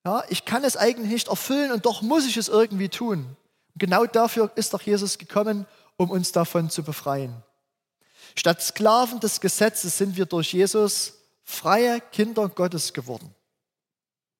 Ja, 0.04 0.24
ich 0.28 0.44
kann 0.44 0.64
es 0.64 0.76
eigentlich 0.76 1.10
nicht 1.10 1.28
erfüllen 1.28 1.70
und 1.70 1.86
doch 1.86 2.02
muss 2.02 2.26
ich 2.26 2.36
es 2.36 2.48
irgendwie 2.48 2.88
tun. 2.88 3.36
Und 3.74 3.78
genau 3.78 4.04
dafür 4.06 4.50
ist 4.56 4.74
doch 4.74 4.82
Jesus 4.82 5.18
gekommen, 5.18 5.66
um 5.96 6.10
uns 6.10 6.32
davon 6.32 6.70
zu 6.70 6.82
befreien. 6.82 7.42
Statt 8.34 8.62
Sklaven 8.62 9.20
des 9.20 9.40
Gesetzes 9.40 9.98
sind 9.98 10.16
wir 10.16 10.26
durch 10.26 10.52
Jesus 10.52 11.14
freie 11.44 12.00
Kinder 12.00 12.48
Gottes 12.48 12.92
geworden. 12.92 13.34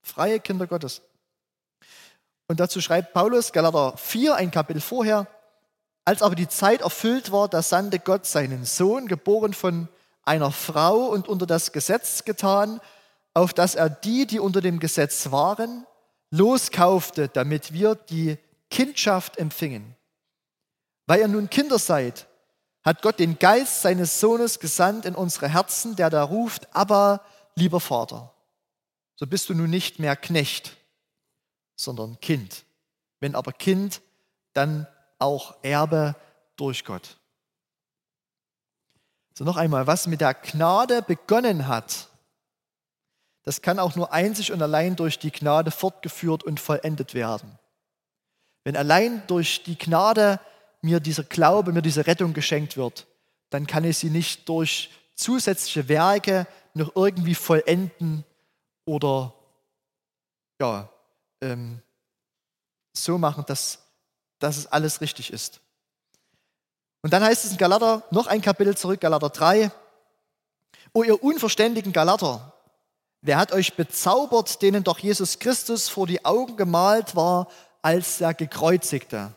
Freie 0.02 0.40
Kinder 0.40 0.66
Gottes. 0.66 1.02
Und 2.48 2.58
dazu 2.58 2.80
schreibt 2.80 3.12
Paulus, 3.12 3.52
Galater 3.52 3.96
4, 3.96 4.34
ein 4.34 4.50
Kapitel 4.50 4.80
vorher, 4.80 5.26
als 6.04 6.22
aber 6.22 6.34
die 6.34 6.48
Zeit 6.48 6.80
erfüllt 6.80 7.32
war, 7.32 7.48
da 7.48 7.62
sandte 7.62 7.98
Gott 7.98 8.26
seinen 8.26 8.64
Sohn, 8.64 9.06
geboren 9.06 9.54
von 9.54 9.88
einer 10.24 10.50
Frau 10.50 11.06
und 11.06 11.28
unter 11.28 11.46
das 11.46 11.72
Gesetz 11.72 12.24
getan, 12.24 12.80
auf 13.34 13.54
dass 13.54 13.74
er 13.74 13.88
die, 13.88 14.26
die 14.26 14.40
unter 14.40 14.60
dem 14.60 14.78
Gesetz 14.78 15.30
waren, 15.30 15.86
loskaufte, 16.30 17.28
damit 17.28 17.72
wir 17.72 17.94
die 17.94 18.38
Kindschaft 18.70 19.38
empfingen. 19.38 19.96
Weil 21.06 21.20
ihr 21.20 21.28
nun 21.28 21.50
Kinder 21.50 21.78
seid, 21.78 22.26
hat 22.82 23.02
Gott 23.02 23.18
den 23.18 23.38
Geist 23.38 23.82
seines 23.82 24.18
Sohnes 24.18 24.58
gesandt 24.58 25.06
in 25.06 25.14
unsere 25.14 25.48
Herzen, 25.48 25.94
der 25.94 26.10
da 26.10 26.22
ruft, 26.24 26.74
aber 26.74 27.24
lieber 27.54 27.80
Vater, 27.80 28.34
so 29.14 29.26
bist 29.26 29.48
du 29.48 29.54
nun 29.54 29.70
nicht 29.70 29.98
mehr 29.98 30.16
Knecht, 30.16 30.76
sondern 31.76 32.18
Kind. 32.20 32.64
Wenn 33.20 33.34
aber 33.34 33.52
Kind, 33.52 34.00
dann 34.52 34.86
auch 35.22 35.54
Erbe 35.62 36.14
durch 36.56 36.84
Gott. 36.84 37.18
So 39.34 39.44
noch 39.44 39.56
einmal, 39.56 39.86
was 39.86 40.06
mit 40.06 40.20
der 40.20 40.34
Gnade 40.34 41.02
begonnen 41.02 41.66
hat, 41.66 42.08
das 43.44 43.62
kann 43.62 43.78
auch 43.78 43.96
nur 43.96 44.12
einzig 44.12 44.52
und 44.52 44.62
allein 44.62 44.94
durch 44.94 45.18
die 45.18 45.32
Gnade 45.32 45.70
fortgeführt 45.70 46.44
und 46.44 46.60
vollendet 46.60 47.14
werden. 47.14 47.58
Wenn 48.64 48.76
allein 48.76 49.26
durch 49.26 49.64
die 49.64 49.76
Gnade 49.76 50.38
mir 50.80 51.00
dieser 51.00 51.24
Glaube, 51.24 51.72
mir 51.72 51.82
diese 51.82 52.06
Rettung 52.06 52.34
geschenkt 52.34 52.76
wird, 52.76 53.06
dann 53.50 53.66
kann 53.66 53.84
ich 53.84 53.98
sie 53.98 54.10
nicht 54.10 54.48
durch 54.48 54.90
zusätzliche 55.14 55.88
Werke 55.88 56.46
noch 56.74 56.94
irgendwie 56.94 57.34
vollenden 57.34 58.24
oder 58.84 59.34
ja, 60.60 60.88
ähm, 61.40 61.82
so 62.92 63.18
machen, 63.18 63.44
dass, 63.46 63.81
dass 64.42 64.56
es 64.56 64.66
alles 64.66 65.00
richtig 65.00 65.32
ist. 65.32 65.60
Und 67.02 67.12
dann 67.12 67.22
heißt 67.22 67.44
es 67.44 67.52
in 67.52 67.58
Galater, 67.58 68.02
noch 68.10 68.26
ein 68.26 68.42
Kapitel 68.42 68.76
zurück, 68.76 69.00
Galater 69.00 69.30
3, 69.30 69.70
O 70.94 71.02
ihr 71.02 71.22
unverständigen 71.22 71.92
Galater, 71.92 72.52
wer 73.22 73.38
hat 73.38 73.52
euch 73.52 73.74
bezaubert, 73.74 74.60
denen 74.60 74.84
doch 74.84 74.98
Jesus 74.98 75.38
Christus 75.38 75.88
vor 75.88 76.06
die 76.06 76.24
Augen 76.24 76.56
gemalt 76.56 77.16
war 77.16 77.48
als 77.80 78.18
der 78.18 78.34
Gekreuzigte? 78.34 79.32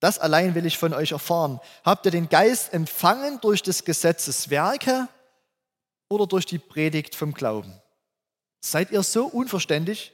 Das 0.00 0.18
allein 0.18 0.54
will 0.54 0.66
ich 0.66 0.78
von 0.78 0.94
euch 0.94 1.12
erfahren. 1.12 1.60
Habt 1.84 2.04
ihr 2.06 2.12
den 2.12 2.28
Geist 2.28 2.72
empfangen 2.72 3.40
durch 3.40 3.62
des 3.62 3.84
Gesetzes 3.84 4.50
Werke 4.50 5.08
oder 6.08 6.26
durch 6.26 6.46
die 6.46 6.58
Predigt 6.58 7.14
vom 7.14 7.34
Glauben? 7.34 7.74
Seid 8.60 8.90
ihr 8.90 9.02
so 9.02 9.26
unverständlich? 9.26 10.12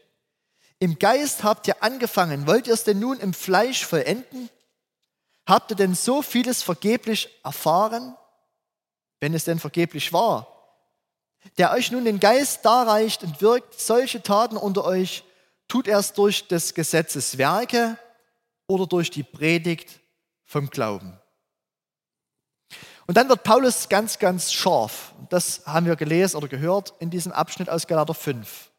Im 0.81 0.99
Geist 0.99 1.45
habt 1.45 1.69
ihr 1.69 1.83
angefangen. 1.83 2.47
Wollt 2.47 2.67
ihr 2.67 2.73
es 2.73 2.85
denn 2.85 2.99
nun 2.99 3.21
im 3.21 3.35
Fleisch 3.35 3.85
vollenden? 3.85 4.49
Habt 5.47 5.71
ihr 5.71 5.77
denn 5.77 5.95
so 5.95 6.23
vieles 6.23 6.63
vergeblich 6.63 7.29
erfahren, 7.45 8.17
wenn 9.21 9.35
es 9.35 9.45
denn 9.45 9.59
vergeblich 9.59 10.13
war? 10.15 10.47
Der 11.59 11.73
euch 11.73 11.91
nun 11.91 12.07
den 12.07 12.19
Geist 12.19 12.65
darreicht 12.65 13.23
und 13.23 13.43
wirkt 13.43 13.79
solche 13.79 14.23
Taten 14.23 14.57
unter 14.57 14.85
euch, 14.85 15.23
tut 15.69 15.87
erst 15.87 16.17
durch 16.17 16.49
des 16.49 16.73
Gesetzes 16.73 17.37
Werke 17.37 17.99
oder 18.67 18.87
durch 18.87 19.11
die 19.11 19.23
Predigt 19.23 20.01
vom 20.45 20.71
Glauben. 20.71 21.21
Und 23.07 23.17
dann 23.17 23.29
wird 23.29 23.43
Paulus 23.43 23.91
ganz, 23.91 24.19
ganz 24.19 24.51
scharf. 24.51 25.13
Das 25.29 25.63
haben 25.67 25.85
wir 25.85 25.97
gelesen 25.97 26.37
oder 26.37 26.49
gehört 26.49 26.95
in 27.01 27.11
diesem 27.11 27.33
Abschnitt 27.33 27.69
aus 27.69 27.87
Galater 27.87 28.15
5. 28.15 28.70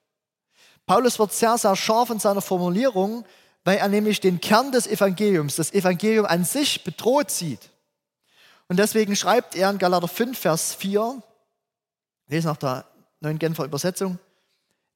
Paulus 0.91 1.19
wird 1.19 1.31
sehr, 1.31 1.57
sehr 1.57 1.77
scharf 1.77 2.09
in 2.09 2.19
seiner 2.19 2.41
Formulierung, 2.41 3.23
weil 3.63 3.77
er 3.77 3.87
nämlich 3.87 4.19
den 4.19 4.41
Kern 4.41 4.73
des 4.73 4.87
Evangeliums, 4.87 5.55
das 5.55 5.71
Evangelium 5.71 6.25
an 6.25 6.43
sich 6.43 6.83
bedroht 6.83 7.31
sieht. 7.31 7.69
Und 8.67 8.75
deswegen 8.75 9.15
schreibt 9.15 9.55
er 9.55 9.69
in 9.69 9.77
Galater 9.77 10.09
5, 10.09 10.37
Vers 10.37 10.75
4, 10.75 11.23
lese 12.27 12.49
nach 12.49 12.57
der 12.57 12.83
neuen 13.21 13.39
Genfer 13.39 13.63
Übersetzung, 13.63 14.19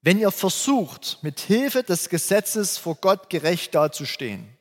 wenn 0.02 0.18
ihr 0.18 0.30
versucht, 0.32 1.16
mit 1.22 1.40
Hilfe 1.40 1.82
des 1.82 2.10
Gesetzes 2.10 2.76
vor 2.76 2.96
Gott 2.96 3.30
gerecht 3.30 3.74
dazustehen, 3.74 4.54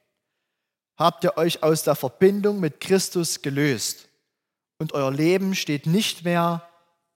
habt 0.96 1.26
ihr 1.26 1.36
euch 1.36 1.64
aus 1.64 1.84
der 1.84 1.96
Verbindung 1.96 2.62
mit 2.62 2.80
Christus 2.80 3.42
gelöst 3.42 4.08
und 4.78 4.94
euer 4.94 5.12
Leben 5.12 5.54
steht 5.54 5.86
nicht 5.86 6.24
mehr 6.24 6.66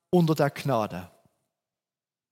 unter 0.09 0.35
der 0.35 0.49
Gnade. 0.49 1.09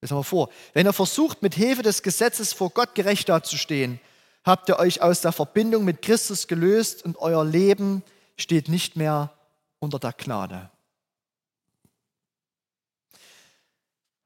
Haben 0.03 0.19
wir 0.19 0.23
vor. 0.23 0.49
Wenn 0.73 0.85
ihr 0.85 0.93
versucht, 0.93 1.41
mit 1.41 1.55
Hilfe 1.55 1.81
des 1.81 2.03
Gesetzes 2.03 2.53
vor 2.53 2.69
Gott 2.69 2.95
gerecht 2.95 3.29
dazustehen, 3.29 3.99
habt 4.43 4.69
ihr 4.69 4.79
euch 4.79 5.01
aus 5.01 5.21
der 5.21 5.31
Verbindung 5.31 5.83
mit 5.85 6.01
Christus 6.01 6.47
gelöst 6.47 7.03
und 7.03 7.17
euer 7.17 7.43
Leben 7.43 8.03
steht 8.37 8.69
nicht 8.69 8.95
mehr 8.95 9.33
unter 9.79 9.99
der 9.99 10.13
Gnade. 10.13 10.69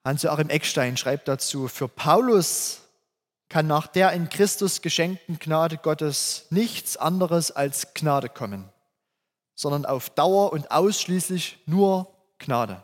Hans-Joachim 0.03 0.49
Eckstein 0.49 0.97
schreibt 0.97 1.27
dazu, 1.27 1.67
für 1.67 1.87
Paulus 1.87 2.81
kann 3.49 3.67
nach 3.67 3.87
der 3.87 4.11
in 4.13 4.29
Christus 4.29 4.81
geschenkten 4.81 5.39
Gnade 5.39 5.77
Gottes 5.77 6.47
nichts 6.49 6.97
anderes 6.97 7.51
als 7.51 7.93
Gnade 7.93 8.29
kommen, 8.29 8.69
sondern 9.55 9.85
auf 9.85 10.09
Dauer 10.09 10.53
und 10.53 10.71
ausschließlich 10.71 11.59
nur 11.65 12.13
Gnade. 12.39 12.83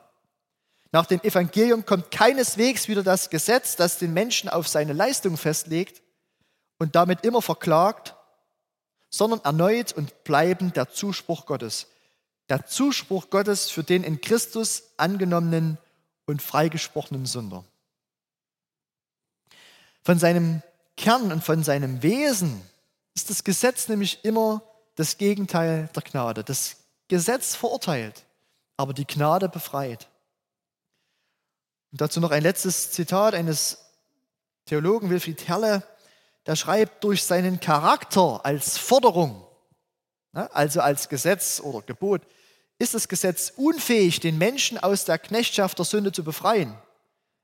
Nach 0.92 1.06
dem 1.06 1.22
Evangelium 1.22 1.86
kommt 1.86 2.12
keineswegs 2.12 2.88
wieder 2.88 3.04
das 3.04 3.30
Gesetz, 3.30 3.76
das 3.76 3.98
den 3.98 4.14
Menschen 4.14 4.50
auf 4.50 4.68
seine 4.68 4.94
Leistung 4.94 5.38
festlegt 5.38 6.02
und 6.80 6.96
damit 6.96 7.26
immer 7.26 7.42
verklagt, 7.42 8.16
sondern 9.10 9.42
erneut 9.44 9.94
und 9.94 10.24
bleibend 10.24 10.76
der 10.76 10.90
Zuspruch 10.90 11.46
Gottes. 11.46 11.88
Der 12.50 12.66
Zuspruch 12.66 13.30
Gottes 13.30 13.70
für 13.70 13.84
den 13.84 14.04
in 14.04 14.22
Christus 14.22 14.84
angenommenen 14.98 15.78
und 16.26 16.42
freigesprochenen 16.42 17.26
Sünder. 17.26 17.64
Von 20.04 20.20
seinem 20.20 20.62
Kern 20.96 21.32
und 21.32 21.44
von 21.44 21.64
seinem 21.64 22.02
Wesen 22.02 22.62
ist 23.14 23.30
das 23.30 23.44
Gesetz 23.44 23.90
nämlich 23.90 24.24
immer 24.24 24.62
das 24.96 25.18
Gegenteil 25.18 25.90
der 25.96 26.04
Gnade. 26.04 26.44
Das 26.44 26.78
Gesetz 27.08 27.56
verurteilt, 27.56 28.24
aber 28.78 28.94
die 28.94 29.06
Gnade 29.06 29.50
befreit. 29.50 30.08
Und 31.98 32.02
dazu 32.02 32.20
noch 32.20 32.30
ein 32.30 32.44
letztes 32.44 32.92
Zitat 32.92 33.34
eines 33.34 33.80
Theologen, 34.68 35.10
Wilfried 35.10 35.48
Herle, 35.48 35.82
der 36.46 36.56
schreibt, 36.56 37.04
durch 37.04 37.24
seinen 37.24 37.60
Charakter 37.60 38.46
als 38.46 38.78
Forderung, 38.78 39.44
also 40.32 40.82
als 40.82 41.10
Gesetz 41.10 41.60
oder 41.60 41.82
Gebot, 41.82 42.22
ist 42.78 42.94
das 42.94 43.08
Gesetz 43.08 43.52
unfähig, 43.56 44.20
den 44.20 44.38
Menschen 44.38 44.78
aus 44.78 45.06
der 45.06 45.18
Knechtschaft 45.18 45.80
der 45.80 45.86
Sünde 45.86 46.12
zu 46.12 46.24
befreien. 46.24 46.78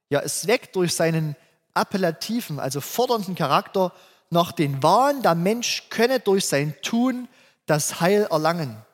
Ja, 0.10 0.20
es 0.20 0.46
weckt 0.46 0.76
durch 0.76 0.94
seinen 0.94 1.36
appellativen, 1.74 2.60
also 2.60 2.80
fordernden 2.80 3.34
Charakter 3.34 3.92
noch 4.30 4.52
den 4.52 4.84
Wahn, 4.84 5.24
der 5.24 5.34
Mensch 5.34 5.90
könne 5.90 6.20
durch 6.20 6.46
sein 6.46 6.76
Tun 6.84 7.28
das 7.66 8.02
Heil 8.02 8.28
erlangen, 8.30 8.86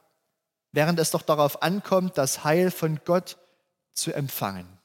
während 0.72 1.00
es 1.00 1.12
doch 1.12 1.24
darauf 1.24 1.62
ankommt, 1.62 2.18
das 2.18 2.46
Heil 2.46 2.72
von 2.72 3.02
Gott 3.04 3.36
zu 3.94 4.14
empfangen. 4.14 4.79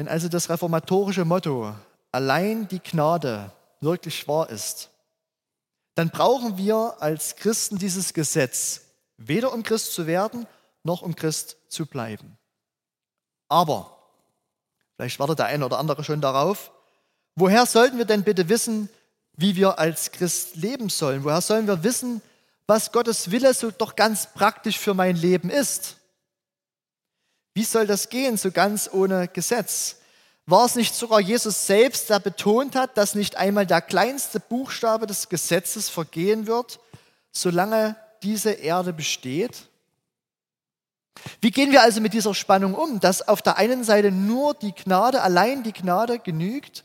Wenn 0.00 0.08
also 0.08 0.28
das 0.30 0.48
reformatorische 0.48 1.26
Motto 1.26 1.74
allein 2.10 2.66
die 2.68 2.78
Gnade 2.80 3.52
wirklich 3.82 4.26
wahr 4.26 4.48
ist, 4.48 4.88
dann 5.94 6.08
brauchen 6.08 6.56
wir 6.56 6.94
als 7.00 7.36
Christen 7.36 7.76
dieses 7.76 8.14
Gesetz, 8.14 8.80
weder 9.18 9.52
um 9.52 9.62
Christ 9.62 9.92
zu 9.92 10.06
werden, 10.06 10.46
noch 10.84 11.02
um 11.02 11.14
Christ 11.14 11.58
zu 11.68 11.84
bleiben. 11.84 12.38
Aber, 13.50 13.94
vielleicht 14.96 15.18
wartet 15.18 15.40
der 15.40 15.46
eine 15.48 15.66
oder 15.66 15.78
andere 15.78 16.02
schon 16.02 16.22
darauf, 16.22 16.70
woher 17.34 17.66
sollten 17.66 17.98
wir 17.98 18.06
denn 18.06 18.24
bitte 18.24 18.48
wissen, 18.48 18.88
wie 19.34 19.54
wir 19.54 19.78
als 19.78 20.12
Christ 20.12 20.56
leben 20.56 20.88
sollen? 20.88 21.24
Woher 21.24 21.42
sollen 21.42 21.66
wir 21.66 21.84
wissen, 21.84 22.22
was 22.66 22.90
Gottes 22.90 23.32
Wille 23.32 23.52
so 23.52 23.70
doch 23.70 23.96
ganz 23.96 24.32
praktisch 24.32 24.78
für 24.78 24.94
mein 24.94 25.16
Leben 25.16 25.50
ist. 25.50 25.99
Wie 27.54 27.64
soll 27.64 27.86
das 27.86 28.08
gehen, 28.08 28.36
so 28.36 28.50
ganz 28.50 28.88
ohne 28.92 29.28
Gesetz? 29.28 29.96
War 30.46 30.66
es 30.66 30.74
nicht 30.74 30.94
sogar 30.94 31.20
Jesus 31.20 31.66
selbst, 31.66 32.10
der 32.10 32.18
betont 32.18 32.74
hat, 32.74 32.96
dass 32.96 33.14
nicht 33.14 33.36
einmal 33.36 33.66
der 33.66 33.80
kleinste 33.80 34.40
Buchstabe 34.40 35.06
des 35.06 35.28
Gesetzes 35.28 35.88
vergehen 35.88 36.46
wird, 36.46 36.80
solange 37.32 37.96
diese 38.22 38.50
Erde 38.50 38.92
besteht? 38.92 39.68
Wie 41.40 41.50
gehen 41.50 41.72
wir 41.72 41.82
also 41.82 42.00
mit 42.00 42.14
dieser 42.14 42.34
Spannung 42.34 42.74
um, 42.74 43.00
dass 43.00 43.26
auf 43.26 43.42
der 43.42 43.58
einen 43.58 43.84
Seite 43.84 44.10
nur 44.10 44.54
die 44.54 44.72
Gnade, 44.72 45.22
allein 45.22 45.62
die 45.62 45.72
Gnade 45.72 46.18
genügt, 46.18 46.84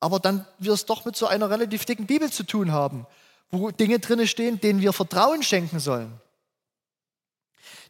aber 0.00 0.20
dann 0.20 0.46
wir 0.58 0.72
es 0.72 0.84
doch 0.84 1.04
mit 1.04 1.16
so 1.16 1.26
einer 1.26 1.50
relativ 1.50 1.84
dicken 1.84 2.06
Bibel 2.06 2.30
zu 2.30 2.44
tun 2.44 2.72
haben, 2.72 3.06
wo 3.50 3.70
Dinge 3.70 3.98
drin 3.98 4.26
stehen, 4.26 4.60
denen 4.60 4.80
wir 4.80 4.92
Vertrauen 4.92 5.42
schenken 5.42 5.80
sollen? 5.80 6.20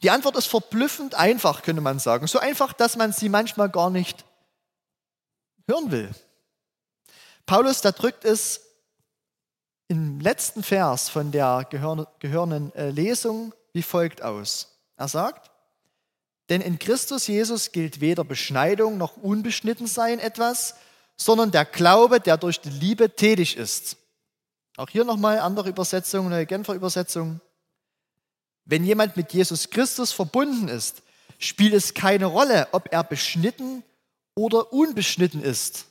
Die 0.02 0.10
Antwort 0.10 0.36
ist 0.36 0.46
verblüffend 0.46 1.14
einfach, 1.14 1.62
könnte 1.62 1.82
man 1.82 1.98
sagen. 1.98 2.26
So 2.26 2.38
einfach, 2.38 2.72
dass 2.72 2.96
man 2.96 3.12
sie 3.12 3.28
manchmal 3.28 3.68
gar 3.68 3.90
nicht 3.90 4.24
hören 5.68 5.90
will. 5.90 6.10
Paulus, 7.46 7.80
da 7.80 7.92
drückt 7.92 8.24
es 8.24 8.60
im 9.88 10.20
letzten 10.20 10.62
Vers 10.62 11.08
von 11.08 11.30
der 11.30 11.66
gehörenden 11.70 12.74
äh, 12.74 12.90
Lesung 12.90 13.52
wie 13.74 13.82
folgt 13.82 14.22
aus. 14.22 14.78
Er 14.96 15.08
sagt, 15.08 15.50
denn 16.48 16.60
in 16.60 16.78
Christus 16.78 17.26
Jesus 17.26 17.72
gilt 17.72 18.00
weder 18.00 18.24
Beschneidung 18.24 18.96
noch 18.96 19.16
Unbeschnittensein 19.16 20.18
etwas, 20.20 20.76
sondern 21.16 21.50
der 21.50 21.64
Glaube, 21.64 22.20
der 22.20 22.36
durch 22.36 22.60
die 22.60 22.70
Liebe 22.70 23.14
tätig 23.14 23.56
ist. 23.56 23.96
Auch 24.76 24.88
hier 24.88 25.04
nochmal 25.04 25.38
andere 25.38 25.68
Übersetzung, 25.68 26.28
neue 26.28 26.46
Genfer 26.46 26.74
Übersetzung. 26.74 27.40
Wenn 28.64 28.84
jemand 28.84 29.16
mit 29.16 29.32
Jesus 29.32 29.70
Christus 29.70 30.12
verbunden 30.12 30.68
ist, 30.68 31.02
spielt 31.38 31.74
es 31.74 31.94
keine 31.94 32.26
Rolle, 32.26 32.68
ob 32.72 32.92
er 32.92 33.04
beschnitten 33.04 33.82
oder 34.34 34.72
unbeschnitten 34.72 35.42
ist. 35.42 35.86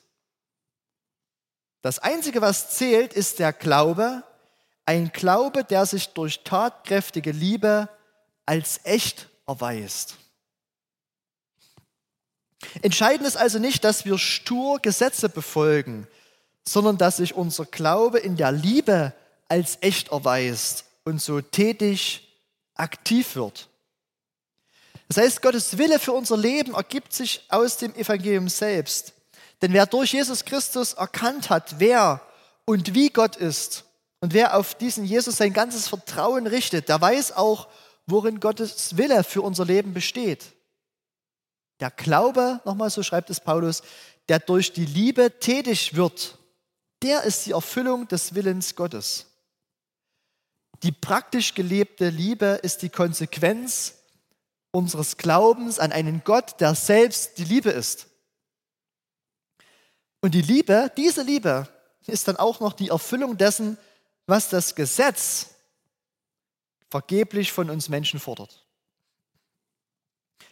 Das 1.82 2.00
Einzige, 2.00 2.42
was 2.42 2.72
zählt, 2.72 3.14
ist 3.14 3.40
der 3.40 3.54
Glaube, 3.54 4.24
ein 4.86 5.12
Glaube, 5.12 5.64
der 5.64 5.86
sich 5.86 6.10
durch 6.10 6.44
tatkräftige 6.44 7.32
Liebe 7.32 7.90
als 8.46 8.82
echt 8.84 9.30
erweist. 9.48 10.16
Entscheidend 12.82 13.28
ist 13.28 13.38
also 13.38 13.60
nicht, 13.60 13.84
dass 13.84 14.06
wir 14.06 14.18
stur 14.18 14.80
Gesetze 14.80 15.30
befolgen, 15.30 16.08
sondern 16.68 16.98
dass 16.98 17.18
sich 17.18 17.34
unser 17.34 17.66
Glaube 17.66 18.20
in 18.20 18.38
der 18.38 18.52
Liebe 18.52 19.14
als 19.50 19.78
echt 19.82 20.10
erweist 20.10 20.86
und 21.04 21.22
so 21.22 21.42
tätig 21.42 22.33
aktiv 22.76 23.36
wird. 23.36 23.70
Das 25.08 25.18
heißt, 25.18 25.42
Gottes 25.42 25.78
Wille 25.78 26.00
für 26.00 26.14
unser 26.14 26.38
Leben 26.38 26.74
ergibt 26.74 27.14
sich 27.14 27.46
aus 27.50 27.78
dem 27.78 27.94
Evangelium 27.96 28.50
selbst. 28.50 29.14
Denn 29.62 29.74
wer 29.74 29.86
durch 29.86 30.14
Jesus 30.14 30.44
Christus 30.46 30.94
erkannt 30.94 31.50
hat, 31.50 31.76
wer 31.80 32.22
und 32.66 32.94
wie 32.96 33.10
Gott 33.10 33.36
ist 33.36 33.86
und 34.22 34.34
wer 34.34 34.58
auf 34.58 34.76
diesen 34.76 35.06
Jesus 35.06 35.38
sein 35.38 35.54
ganzes 35.54 35.88
Vertrauen 35.88 36.48
richtet, 36.48 36.90
der 36.90 37.00
weiß 37.00 37.34
auch, 37.34 37.68
worin 38.06 38.40
Gottes 38.40 38.98
Wille 38.98 39.24
für 39.24 39.42
unser 39.42 39.66
Leben 39.66 39.94
besteht. 39.94 40.54
Der 41.80 41.92
Glaube, 41.92 42.60
nochmal 42.66 42.90
so 42.90 43.04
schreibt 43.04 43.30
es 43.30 43.40
Paulus, 43.40 43.84
der 44.30 44.40
durch 44.40 44.74
die 44.74 44.86
Liebe 44.86 45.40
tätig 45.40 45.96
wird, 45.96 46.38
der 47.02 47.24
ist 47.24 47.46
die 47.46 47.52
Erfüllung 47.52 48.08
des 48.08 48.36
Willens 48.36 48.76
Gottes. 48.76 49.26
Die 50.84 50.92
praktisch 50.92 51.56
gelebte 51.56 52.10
Liebe 52.10 52.60
ist 52.62 52.82
die 52.82 52.90
Konsequenz 52.90 53.96
unseres 54.72 55.16
Glaubens 55.16 55.80
an 55.80 55.94
einen 55.94 56.24
Gott, 56.26 56.60
der 56.60 56.76
selbst 56.76 57.38
die 57.38 57.46
Liebe 57.46 57.70
ist. 57.70 58.08
Und 60.20 60.34
die 60.34 60.42
Liebe, 60.42 60.92
diese 60.98 61.22
Liebe, 61.22 61.70
ist 62.06 62.28
dann 62.28 62.36
auch 62.36 62.60
noch 62.60 62.74
die 62.74 62.90
Erfüllung 62.90 63.38
dessen, 63.38 63.78
was 64.28 64.50
das 64.50 64.76
Gesetz 64.76 65.52
vergeblich 66.90 67.54
von 67.54 67.70
uns 67.70 67.88
Menschen 67.88 68.20
fordert. 68.20 68.66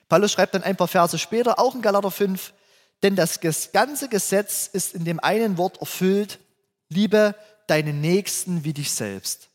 Paulus 0.08 0.32
schreibt 0.32 0.56
dann 0.56 0.63
ein 0.63 0.78
paar 0.78 0.88
Verse 0.88 1.17
später, 1.20 1.60
auch 1.60 1.76
in 1.76 1.82
Galater 1.82 2.12
5, 2.12 2.54
denn 3.04 3.17
das 3.17 3.41
ganze 3.74 4.08
Gesetz 4.08 4.67
ist 4.67 4.94
in 4.94 5.04
dem 5.04 5.20
einen 5.20 5.58
Wort 5.58 5.80
erfüllt, 5.82 6.39
liebe 6.89 7.36
deinen 7.67 8.00
Nächsten 8.00 8.63
wie 8.63 8.74
dich 8.74 8.91
selbst. 8.91 9.51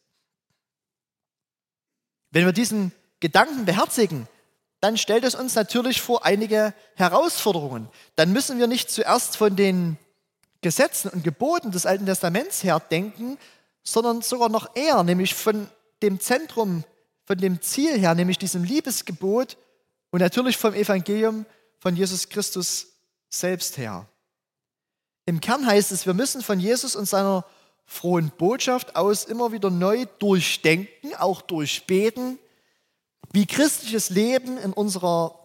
Wenn 2.31 2.45
wir 2.45 2.53
diesen 2.53 2.93
Gedanken 3.21 3.65
beherzigen, 3.65 4.29
dann 4.81 4.99
stellt 4.99 5.25
es 5.25 5.35
uns 5.35 5.55
natürlich 5.55 6.01
vor 6.03 6.25
einige 6.25 6.75
Herausforderungen. 6.95 7.89
Dann 8.15 8.33
müssen 8.33 8.59
wir 8.59 8.67
nicht 8.67 8.91
zuerst 8.91 9.37
von 9.37 9.57
den 9.57 9.97
Gesetzen 10.61 11.09
und 11.09 11.25
Geboten 11.25 11.71
des 11.71 11.87
Alten 11.87 12.07
Testaments 12.07 12.63
her 12.63 12.81
denken, 12.81 13.39
sondern 13.83 14.23
sogar 14.23 14.49
noch 14.49 14.75
eher, 14.75 15.03
nämlich 15.03 15.35
von 15.35 15.69
dem 16.03 16.21
Zentrum, 16.21 16.85
von 17.25 17.39
dem 17.39 17.63
Ziel 17.63 17.99
her, 17.99 18.15
nämlich 18.15 18.39
diesem 18.39 18.65
Liebesgebot 18.65 19.57
und 20.11 20.21
natürlich 20.21 20.57
vom 20.57 20.75
Evangelium 20.75 21.47
von 21.79 21.97
Jesus 21.97 22.29
Christus 22.29 22.89
selbst 23.29 23.79
her. 23.79 24.07
Im 25.25 25.41
Kern 25.41 25.67
heißt 25.67 25.91
es, 25.93 26.07
wir 26.07 26.15
müssen 26.15 26.43
von 26.43 26.61
Jesus 26.61 26.95
und 26.95 27.07
seiner 27.07 27.45
frohen 27.87 28.31
Botschaft 28.37 28.97
aus 28.97 29.25
immer 29.25 29.53
wieder 29.53 29.71
neu 29.71 30.07
durchdenken, 30.19 31.15
auch 31.15 31.41
durchbeten, 31.41 32.39
wie 33.33 33.47
christliches 33.47 34.11
Leben 34.11 34.59
in 34.59 34.73
unserer 34.73 35.39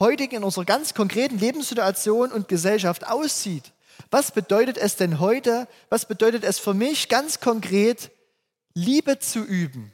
heutigen, 0.00 0.36
in 0.36 0.44
unserer 0.44 0.64
ganz 0.64 0.94
konkreten 0.94 1.38
Lebenssituation 1.38 2.32
und 2.32 2.48
Gesellschaft 2.48 3.06
aussieht. 3.06 3.72
Was 4.10 4.30
bedeutet 4.30 4.78
es 4.78 4.96
denn 4.96 5.20
heute, 5.20 5.68
was 5.90 6.06
bedeutet 6.06 6.44
es 6.44 6.58
für 6.58 6.74
mich 6.74 7.08
ganz 7.08 7.40
konkret, 7.40 8.10
Liebe 8.74 9.18
zu 9.18 9.40
üben? 9.40 9.92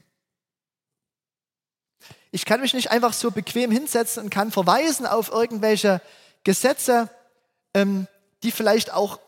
Ich 2.31 2.45
kann 2.45 2.61
mich 2.61 2.75
nicht 2.75 2.91
einfach 2.91 3.13
so 3.13 3.31
bequem 3.31 3.71
hinsetzen 3.71 4.25
und 4.25 4.31
kann 4.31 4.51
verweisen 4.51 5.07
auf 5.07 5.31
irgendwelche 5.31 6.01
Gesetze, 6.43 7.09
ähm, 7.73 8.07
die 8.43 8.51
vielleicht 8.51 8.93
auch 8.93 9.19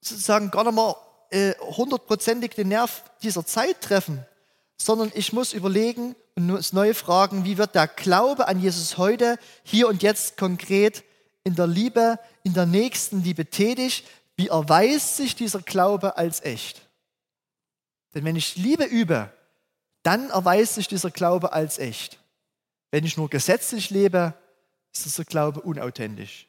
sozusagen 0.00 0.50
gar 0.50 0.64
nicht 0.64 0.74
mal 0.74 0.94
äh, 1.32 1.54
hundertprozentig 1.60 2.52
den 2.52 2.68
Nerv 2.68 3.02
dieser 3.22 3.46
Zeit 3.46 3.80
treffen, 3.80 4.24
sondern 4.76 5.10
ich 5.14 5.32
muss 5.32 5.52
überlegen 5.52 6.14
und 6.34 6.72
neu 6.72 6.92
fragen, 6.94 7.44
wie 7.44 7.58
wird 7.58 7.74
der 7.74 7.88
Glaube 7.88 8.48
an 8.48 8.60
Jesus 8.60 8.98
heute, 8.98 9.38
hier 9.62 9.88
und 9.88 10.02
jetzt 10.02 10.36
konkret 10.36 11.04
in 11.44 11.54
der 11.54 11.66
Liebe, 11.66 12.18
in 12.42 12.54
der 12.54 12.66
nächsten 12.66 13.22
Liebe 13.22 13.46
tätig? 13.46 14.04
Wie 14.36 14.48
erweist 14.48 15.16
sich 15.16 15.34
dieser 15.34 15.60
Glaube 15.60 16.16
als 16.16 16.42
echt? 16.42 16.82
Denn 18.14 18.24
wenn 18.24 18.36
ich 18.36 18.56
Liebe 18.56 18.84
übe, 18.84 19.32
dann 20.02 20.30
erweist 20.30 20.74
sich 20.74 20.88
dieser 20.88 21.10
Glaube 21.10 21.52
als 21.52 21.78
echt. 21.78 22.18
Wenn 22.90 23.04
ich 23.04 23.16
nur 23.16 23.30
gesetzlich 23.30 23.88
lebe, 23.88 24.34
ist 24.92 25.06
dieser 25.06 25.24
Glaube 25.24 25.62
unauthentisch. 25.62 26.46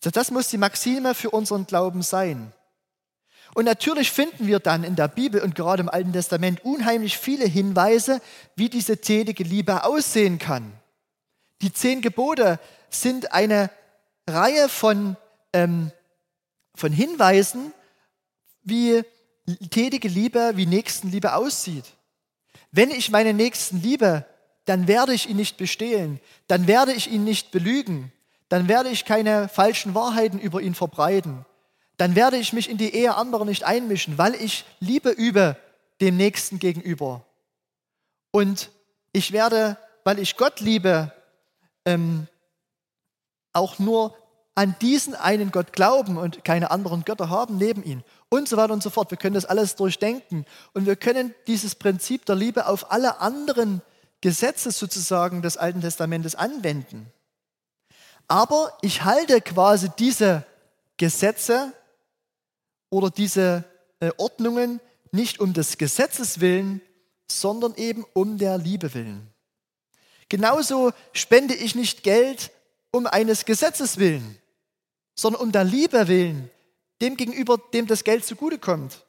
Das 0.00 0.30
muss 0.30 0.48
die 0.48 0.58
Maxime 0.58 1.14
für 1.14 1.30
unseren 1.30 1.66
Glauben 1.66 2.02
sein. 2.02 2.52
Und 3.54 3.64
natürlich 3.64 4.10
finden 4.10 4.46
wir 4.46 4.58
dann 4.58 4.82
in 4.84 4.96
der 4.96 5.08
Bibel 5.08 5.40
und 5.40 5.54
gerade 5.54 5.82
im 5.82 5.88
Alten 5.88 6.12
Testament 6.12 6.64
unheimlich 6.64 7.16
viele 7.16 7.46
Hinweise, 7.46 8.20
wie 8.56 8.68
diese 8.68 8.98
tätige 9.00 9.44
Liebe 9.44 9.84
aussehen 9.84 10.38
kann. 10.38 10.72
Die 11.62 11.72
zehn 11.72 12.02
Gebote 12.02 12.58
sind 12.90 13.32
eine 13.32 13.70
Reihe 14.28 14.68
von, 14.68 15.16
ähm, 15.52 15.92
von 16.74 16.92
Hinweisen, 16.92 17.72
wie 18.64 19.02
tätige 19.70 20.08
Liebe, 20.08 20.52
wie 20.56 20.66
Nächstenliebe 20.66 21.34
aussieht. 21.34 21.84
Wenn 22.72 22.90
ich 22.90 23.10
meinen 23.10 23.36
Nächsten 23.36 23.80
liebe, 23.80 24.26
dann 24.64 24.88
werde 24.88 25.14
ich 25.14 25.28
ihn 25.28 25.36
nicht 25.36 25.58
bestehlen, 25.58 26.20
dann 26.48 26.66
werde 26.66 26.92
ich 26.92 27.10
ihn 27.10 27.22
nicht 27.22 27.50
belügen, 27.50 28.12
dann 28.48 28.66
werde 28.66 28.88
ich 28.88 29.04
keine 29.04 29.48
falschen 29.48 29.94
Wahrheiten 29.94 30.38
über 30.38 30.60
ihn 30.60 30.74
verbreiten, 30.74 31.44
dann 31.96 32.16
werde 32.16 32.36
ich 32.36 32.52
mich 32.52 32.68
in 32.68 32.78
die 32.78 32.94
Ehe 32.94 33.14
anderer 33.14 33.44
nicht 33.44 33.64
einmischen, 33.64 34.18
weil 34.18 34.34
ich 34.34 34.64
Liebe 34.80 35.10
übe 35.10 35.56
dem 36.00 36.16
Nächsten 36.16 36.58
gegenüber. 36.58 37.24
Und 38.30 38.70
ich 39.12 39.32
werde, 39.32 39.76
weil 40.02 40.18
ich 40.18 40.36
Gott 40.36 40.60
liebe, 40.60 41.12
ähm, 41.84 42.26
auch 43.52 43.78
nur 43.78 44.16
an 44.56 44.74
diesen 44.80 45.14
einen 45.14 45.50
Gott 45.50 45.72
glauben 45.72 46.16
und 46.16 46.44
keine 46.44 46.70
anderen 46.70 47.04
Götter 47.04 47.30
haben 47.30 47.56
neben 47.56 47.82
ihm 47.82 48.02
und 48.28 48.48
so 48.48 48.56
weiter 48.56 48.72
und 48.72 48.82
so 48.82 48.90
fort. 48.90 49.10
Wir 49.10 49.18
können 49.18 49.34
das 49.34 49.44
alles 49.44 49.76
durchdenken 49.76 50.46
und 50.72 50.86
wir 50.86 50.96
können 50.96 51.34
dieses 51.46 51.74
Prinzip 51.74 52.26
der 52.26 52.36
Liebe 52.36 52.66
auf 52.66 52.90
alle 52.90 53.20
anderen 53.20 53.82
Gesetze 54.20 54.70
sozusagen 54.70 55.42
des 55.42 55.56
Alten 55.56 55.80
Testamentes 55.80 56.34
anwenden. 56.34 57.12
Aber 58.26 58.76
ich 58.80 59.04
halte 59.04 59.40
quasi 59.40 59.90
diese 59.98 60.44
Gesetze 60.96 61.72
oder 62.94 63.10
diese 63.10 63.64
äh, 63.98 64.12
Ordnungen 64.18 64.80
nicht 65.10 65.40
um 65.40 65.52
des 65.52 65.78
Gesetzes 65.78 66.38
willen, 66.38 66.80
sondern 67.28 67.74
eben 67.74 68.04
um 68.14 68.38
der 68.38 68.56
Liebe 68.56 68.94
willen. 68.94 69.26
Genauso 70.28 70.92
spende 71.12 71.54
ich 71.54 71.74
nicht 71.74 72.04
Geld 72.04 72.52
um 72.92 73.08
eines 73.08 73.46
Gesetzes 73.46 73.98
willen, 73.98 74.38
sondern 75.16 75.42
um 75.42 75.50
der 75.50 75.64
Liebe 75.64 76.06
willen, 76.06 76.48
dem 77.02 77.16
gegenüber, 77.16 77.58
dem 77.72 77.88
das 77.88 78.04
Geld 78.04 78.24
zugutekommt. 78.24 79.02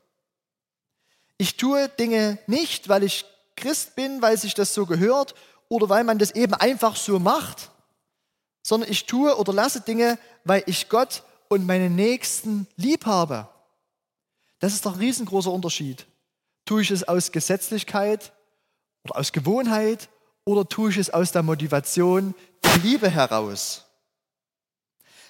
Ich 1.37 1.55
tue 1.55 1.87
Dinge 1.89 2.39
nicht, 2.47 2.89
weil 2.89 3.03
ich 3.03 3.23
Christ 3.55 3.95
bin, 3.95 4.19
weil 4.19 4.39
sich 4.39 4.55
das 4.55 4.73
so 4.73 4.87
gehört 4.87 5.35
oder 5.69 5.89
weil 5.89 6.03
man 6.03 6.17
das 6.17 6.31
eben 6.31 6.55
einfach 6.55 6.95
so 6.95 7.19
macht, 7.19 7.69
sondern 8.63 8.89
ich 8.89 9.05
tue 9.05 9.37
oder 9.37 9.53
lasse 9.53 9.81
Dinge, 9.81 10.17
weil 10.43 10.63
ich 10.65 10.89
Gott 10.89 11.21
und 11.49 11.67
meine 11.67 11.91
Nächsten 11.91 12.65
lieb 12.77 13.05
habe. 13.05 13.47
Das 14.59 14.73
ist 14.73 14.85
doch 14.85 14.93
ein 14.93 14.99
riesengroßer 14.99 15.51
Unterschied. 15.51 16.07
Tue 16.65 16.81
ich 16.81 16.91
es 16.91 17.07
aus 17.07 17.31
Gesetzlichkeit 17.31 18.33
oder 19.03 19.17
aus 19.17 19.31
Gewohnheit 19.31 20.09
oder 20.45 20.67
tue 20.67 20.89
ich 20.89 20.97
es 20.97 21.09
aus 21.09 21.31
der 21.31 21.43
Motivation 21.43 22.33
der 22.63 22.77
Liebe 22.77 23.09
heraus? 23.09 23.85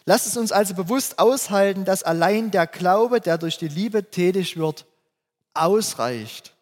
Lasst 0.06 0.28
es 0.28 0.38
uns 0.38 0.52
also 0.52 0.76
bewusst 0.76 1.18
aushalten, 1.18 1.84
dass 1.84 2.04
allein 2.04 2.52
der 2.52 2.68
Glaube, 2.68 3.20
der 3.22 3.38
durch 3.38 3.58
die 3.58 3.68
Liebe 3.68 4.12
tätig 4.12 4.56
wird, 4.56 4.86
ausreicht. 5.56 6.54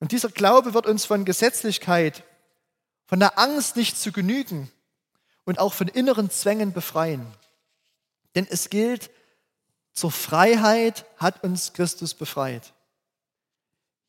Und 0.00 0.12
dieser 0.12 0.28
Glaube 0.28 0.74
wird 0.74 0.86
uns 0.86 1.06
von 1.06 1.24
Gesetzlichkeit, 1.24 2.24
von 3.06 3.20
der 3.20 3.38
Angst 3.38 3.76
nicht 3.76 3.98
zu 3.98 4.12
genügen 4.12 4.70
und 5.44 5.58
auch 5.58 5.72
von 5.72 5.88
inneren 5.88 6.28
Zwängen 6.28 6.72
befreien. 6.72 7.26
Denn 8.34 8.46
es 8.50 8.68
gilt, 8.68 9.10
zur 9.96 10.10
Freiheit 10.12 11.06
hat 11.16 11.42
uns 11.42 11.72
Christus 11.72 12.14
befreit. 12.14 12.74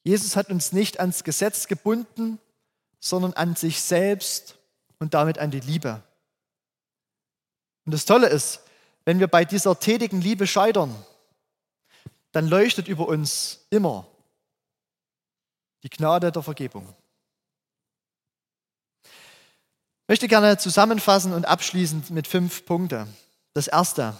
Jesus 0.03 0.35
hat 0.35 0.49
uns 0.49 0.73
nicht 0.73 0.99
ans 0.99 1.23
Gesetz 1.23 1.67
gebunden, 1.67 2.39
sondern 2.99 3.33
an 3.33 3.55
sich 3.55 3.81
selbst 3.81 4.57
und 4.99 5.13
damit 5.13 5.37
an 5.39 5.49
die 5.49 5.61
Liebe. 5.61 6.03
Und 7.85 7.93
das 7.93 8.05
Tolle 8.05 8.27
ist, 8.27 8.61
wenn 9.05 9.19
wir 9.19 9.27
bei 9.27 9.45
dieser 9.45 9.79
tätigen 9.79 10.19
Liebe 10.19 10.45
scheitern, 10.45 10.93
dann 12.33 12.47
leuchtet 12.47 12.89
über 12.89 13.07
uns 13.07 13.65
immer 13.69 14.05
die 15.83 15.89
Gnade 15.89 16.33
der 16.33 16.43
Vergebung. 16.43 16.93
Ich 19.03 20.09
möchte 20.09 20.27
gerne 20.27 20.57
zusammenfassen 20.57 21.33
und 21.33 21.45
abschließen 21.45 22.05
mit 22.09 22.27
fünf 22.27 22.65
Punkten. 22.65 23.07
Das 23.53 23.67
erste. 23.67 24.17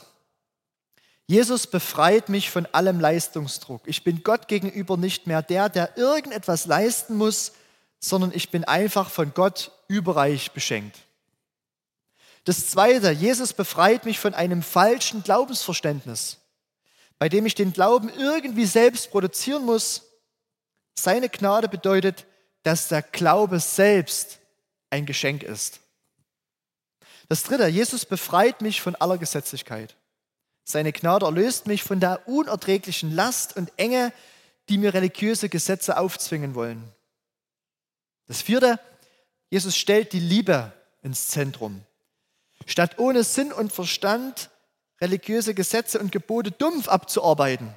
Jesus 1.28 1.68
befreit 1.68 2.30
mich 2.30 2.50
von 2.50 2.66
allem 2.68 3.02
Leistungsdruck. 3.02 3.82
Ich 3.86 4.06
bin 4.06 4.24
Gott 4.24 4.48
gegenüber 4.48 4.96
nicht 4.96 5.28
mehr 5.28 5.42
der, 5.42 5.68
der 5.68 5.98
irgendetwas 5.98 6.66
leisten 6.66 7.18
muss, 7.18 7.52
sondern 8.00 8.32
ich 8.34 8.50
bin 8.50 8.63
einfach 8.63 9.10
von 9.10 9.34
Gott 9.34 9.72
überreich 9.90 10.52
beschenkt. 10.52 10.98
Das 12.46 12.70
Zweite, 12.70 13.12
Jesus 13.12 13.52
befreit 13.52 14.06
mich 14.06 14.20
von 14.20 14.34
einem 14.34 14.63
falschen 14.63 15.22
Glaubensverständnis, 15.22 16.38
bei 17.20 17.28
dem 17.28 17.46
ich 17.46 17.56
den 17.56 17.74
Glauben 17.74 18.10
irgendwie 18.10 18.66
selbst 18.66 19.12
produzieren 19.12 19.66
muss. 19.66 20.04
Seine 20.98 21.28
Gnade 21.28 21.68
bedeutet, 21.68 22.26
dass 22.63 22.88
der 22.88 23.02
Glaube 23.02 23.60
selbst 23.60 24.40
ein 24.90 25.06
Geschenk 25.06 25.44
ist. 25.44 25.82
Das 27.28 27.44
Dritte, 27.44 27.68
Jesus 27.68 28.06
befreit 28.06 28.62
mich 28.62 28.82
von 28.82 28.96
aller 28.96 29.18
Gesetzlichkeit. 29.18 29.98
Seine 30.69 30.91
Gnade 30.91 31.25
erlöst 31.25 31.65
mich 31.65 31.82
von 31.82 32.01
der 32.01 32.27
unerträglichen 32.27 33.15
Last 33.15 33.56
und 33.56 33.71
Enge, 33.77 34.12
die 34.67 34.77
mir 34.77 34.93
religiöse 34.93 35.47
Gesetze 35.47 35.97
aufzwingen 35.97 36.56
wollen. 36.56 36.84
Das 38.25 38.41
Vierte, 38.41 38.77
Jesus 39.49 39.77
stellt 39.77 40.12
die 40.12 40.19
Liebe 40.19 40.73
ins 41.03 41.30
Zentrum. 41.30 41.84
Statt 42.65 42.99
ohne 42.99 43.23
Sinn 43.23 43.53
und 43.53 43.71
Verstand 43.71 44.49
religiöse 44.99 45.53
Gesetze 45.53 45.99
und 45.99 46.12
Gebote 46.12 46.51
dumpf 46.51 46.89
abzuarbeiten, 46.89 47.73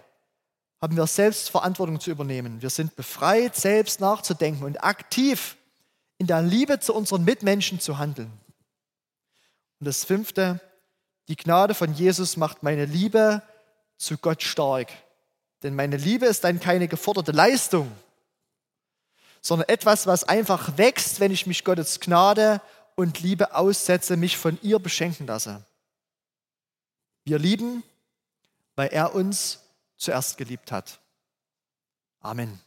haben 0.81 0.96
wir 0.96 1.07
selbst 1.07 1.48
Verantwortung 1.48 2.00
zu 2.00 2.11
übernehmen. 2.11 2.61
Wir 2.61 2.70
sind 2.70 2.96
befreit, 2.96 3.55
selbst 3.55 4.00
nachzudenken 4.00 4.64
und 4.64 4.83
aktiv 4.83 5.57
in 6.18 6.26
der 6.26 6.42
Liebe 6.42 6.81
zu 6.81 6.92
unseren 6.92 7.22
Mitmenschen 7.22 7.79
zu 7.79 7.98
handeln. 7.98 8.33
Und 9.79 9.87
das 9.87 10.03
fünfte, 10.03 10.61
die 11.28 11.37
Gnade 11.37 11.74
von 11.74 11.94
Jesus 11.94 12.37
macht 12.37 12.62
meine 12.62 12.85
Liebe 12.85 13.42
zu 13.96 14.18
Gott 14.18 14.42
stark. 14.42 14.88
Denn 15.62 15.74
meine 15.74 15.96
Liebe 15.96 16.26
ist 16.26 16.44
dann 16.44 16.59
keine 16.59 16.88
geforderte 16.88 17.33
Leistung, 17.33 17.90
sondern 19.42 19.68
etwas, 19.68 20.06
was 20.06 20.24
einfach 20.24 20.78
wächst, 20.78 21.20
wenn 21.20 21.30
ich 21.30 21.46
mich 21.46 21.64
Gottes 21.64 22.00
Gnade 22.00 22.61
und 22.94 23.20
Liebe 23.20 23.54
aussetze, 23.54 24.16
mich 24.16 24.37
von 24.37 24.59
ihr 24.62 24.78
beschenken 24.78 25.26
lasse. 25.26 25.62
Wir 27.24 27.38
lieben, 27.38 27.83
weil 28.76 28.88
er 28.88 29.14
uns 29.14 29.61
zuerst 29.96 30.38
geliebt 30.38 30.72
hat. 30.72 30.98
Amen. 32.20 32.61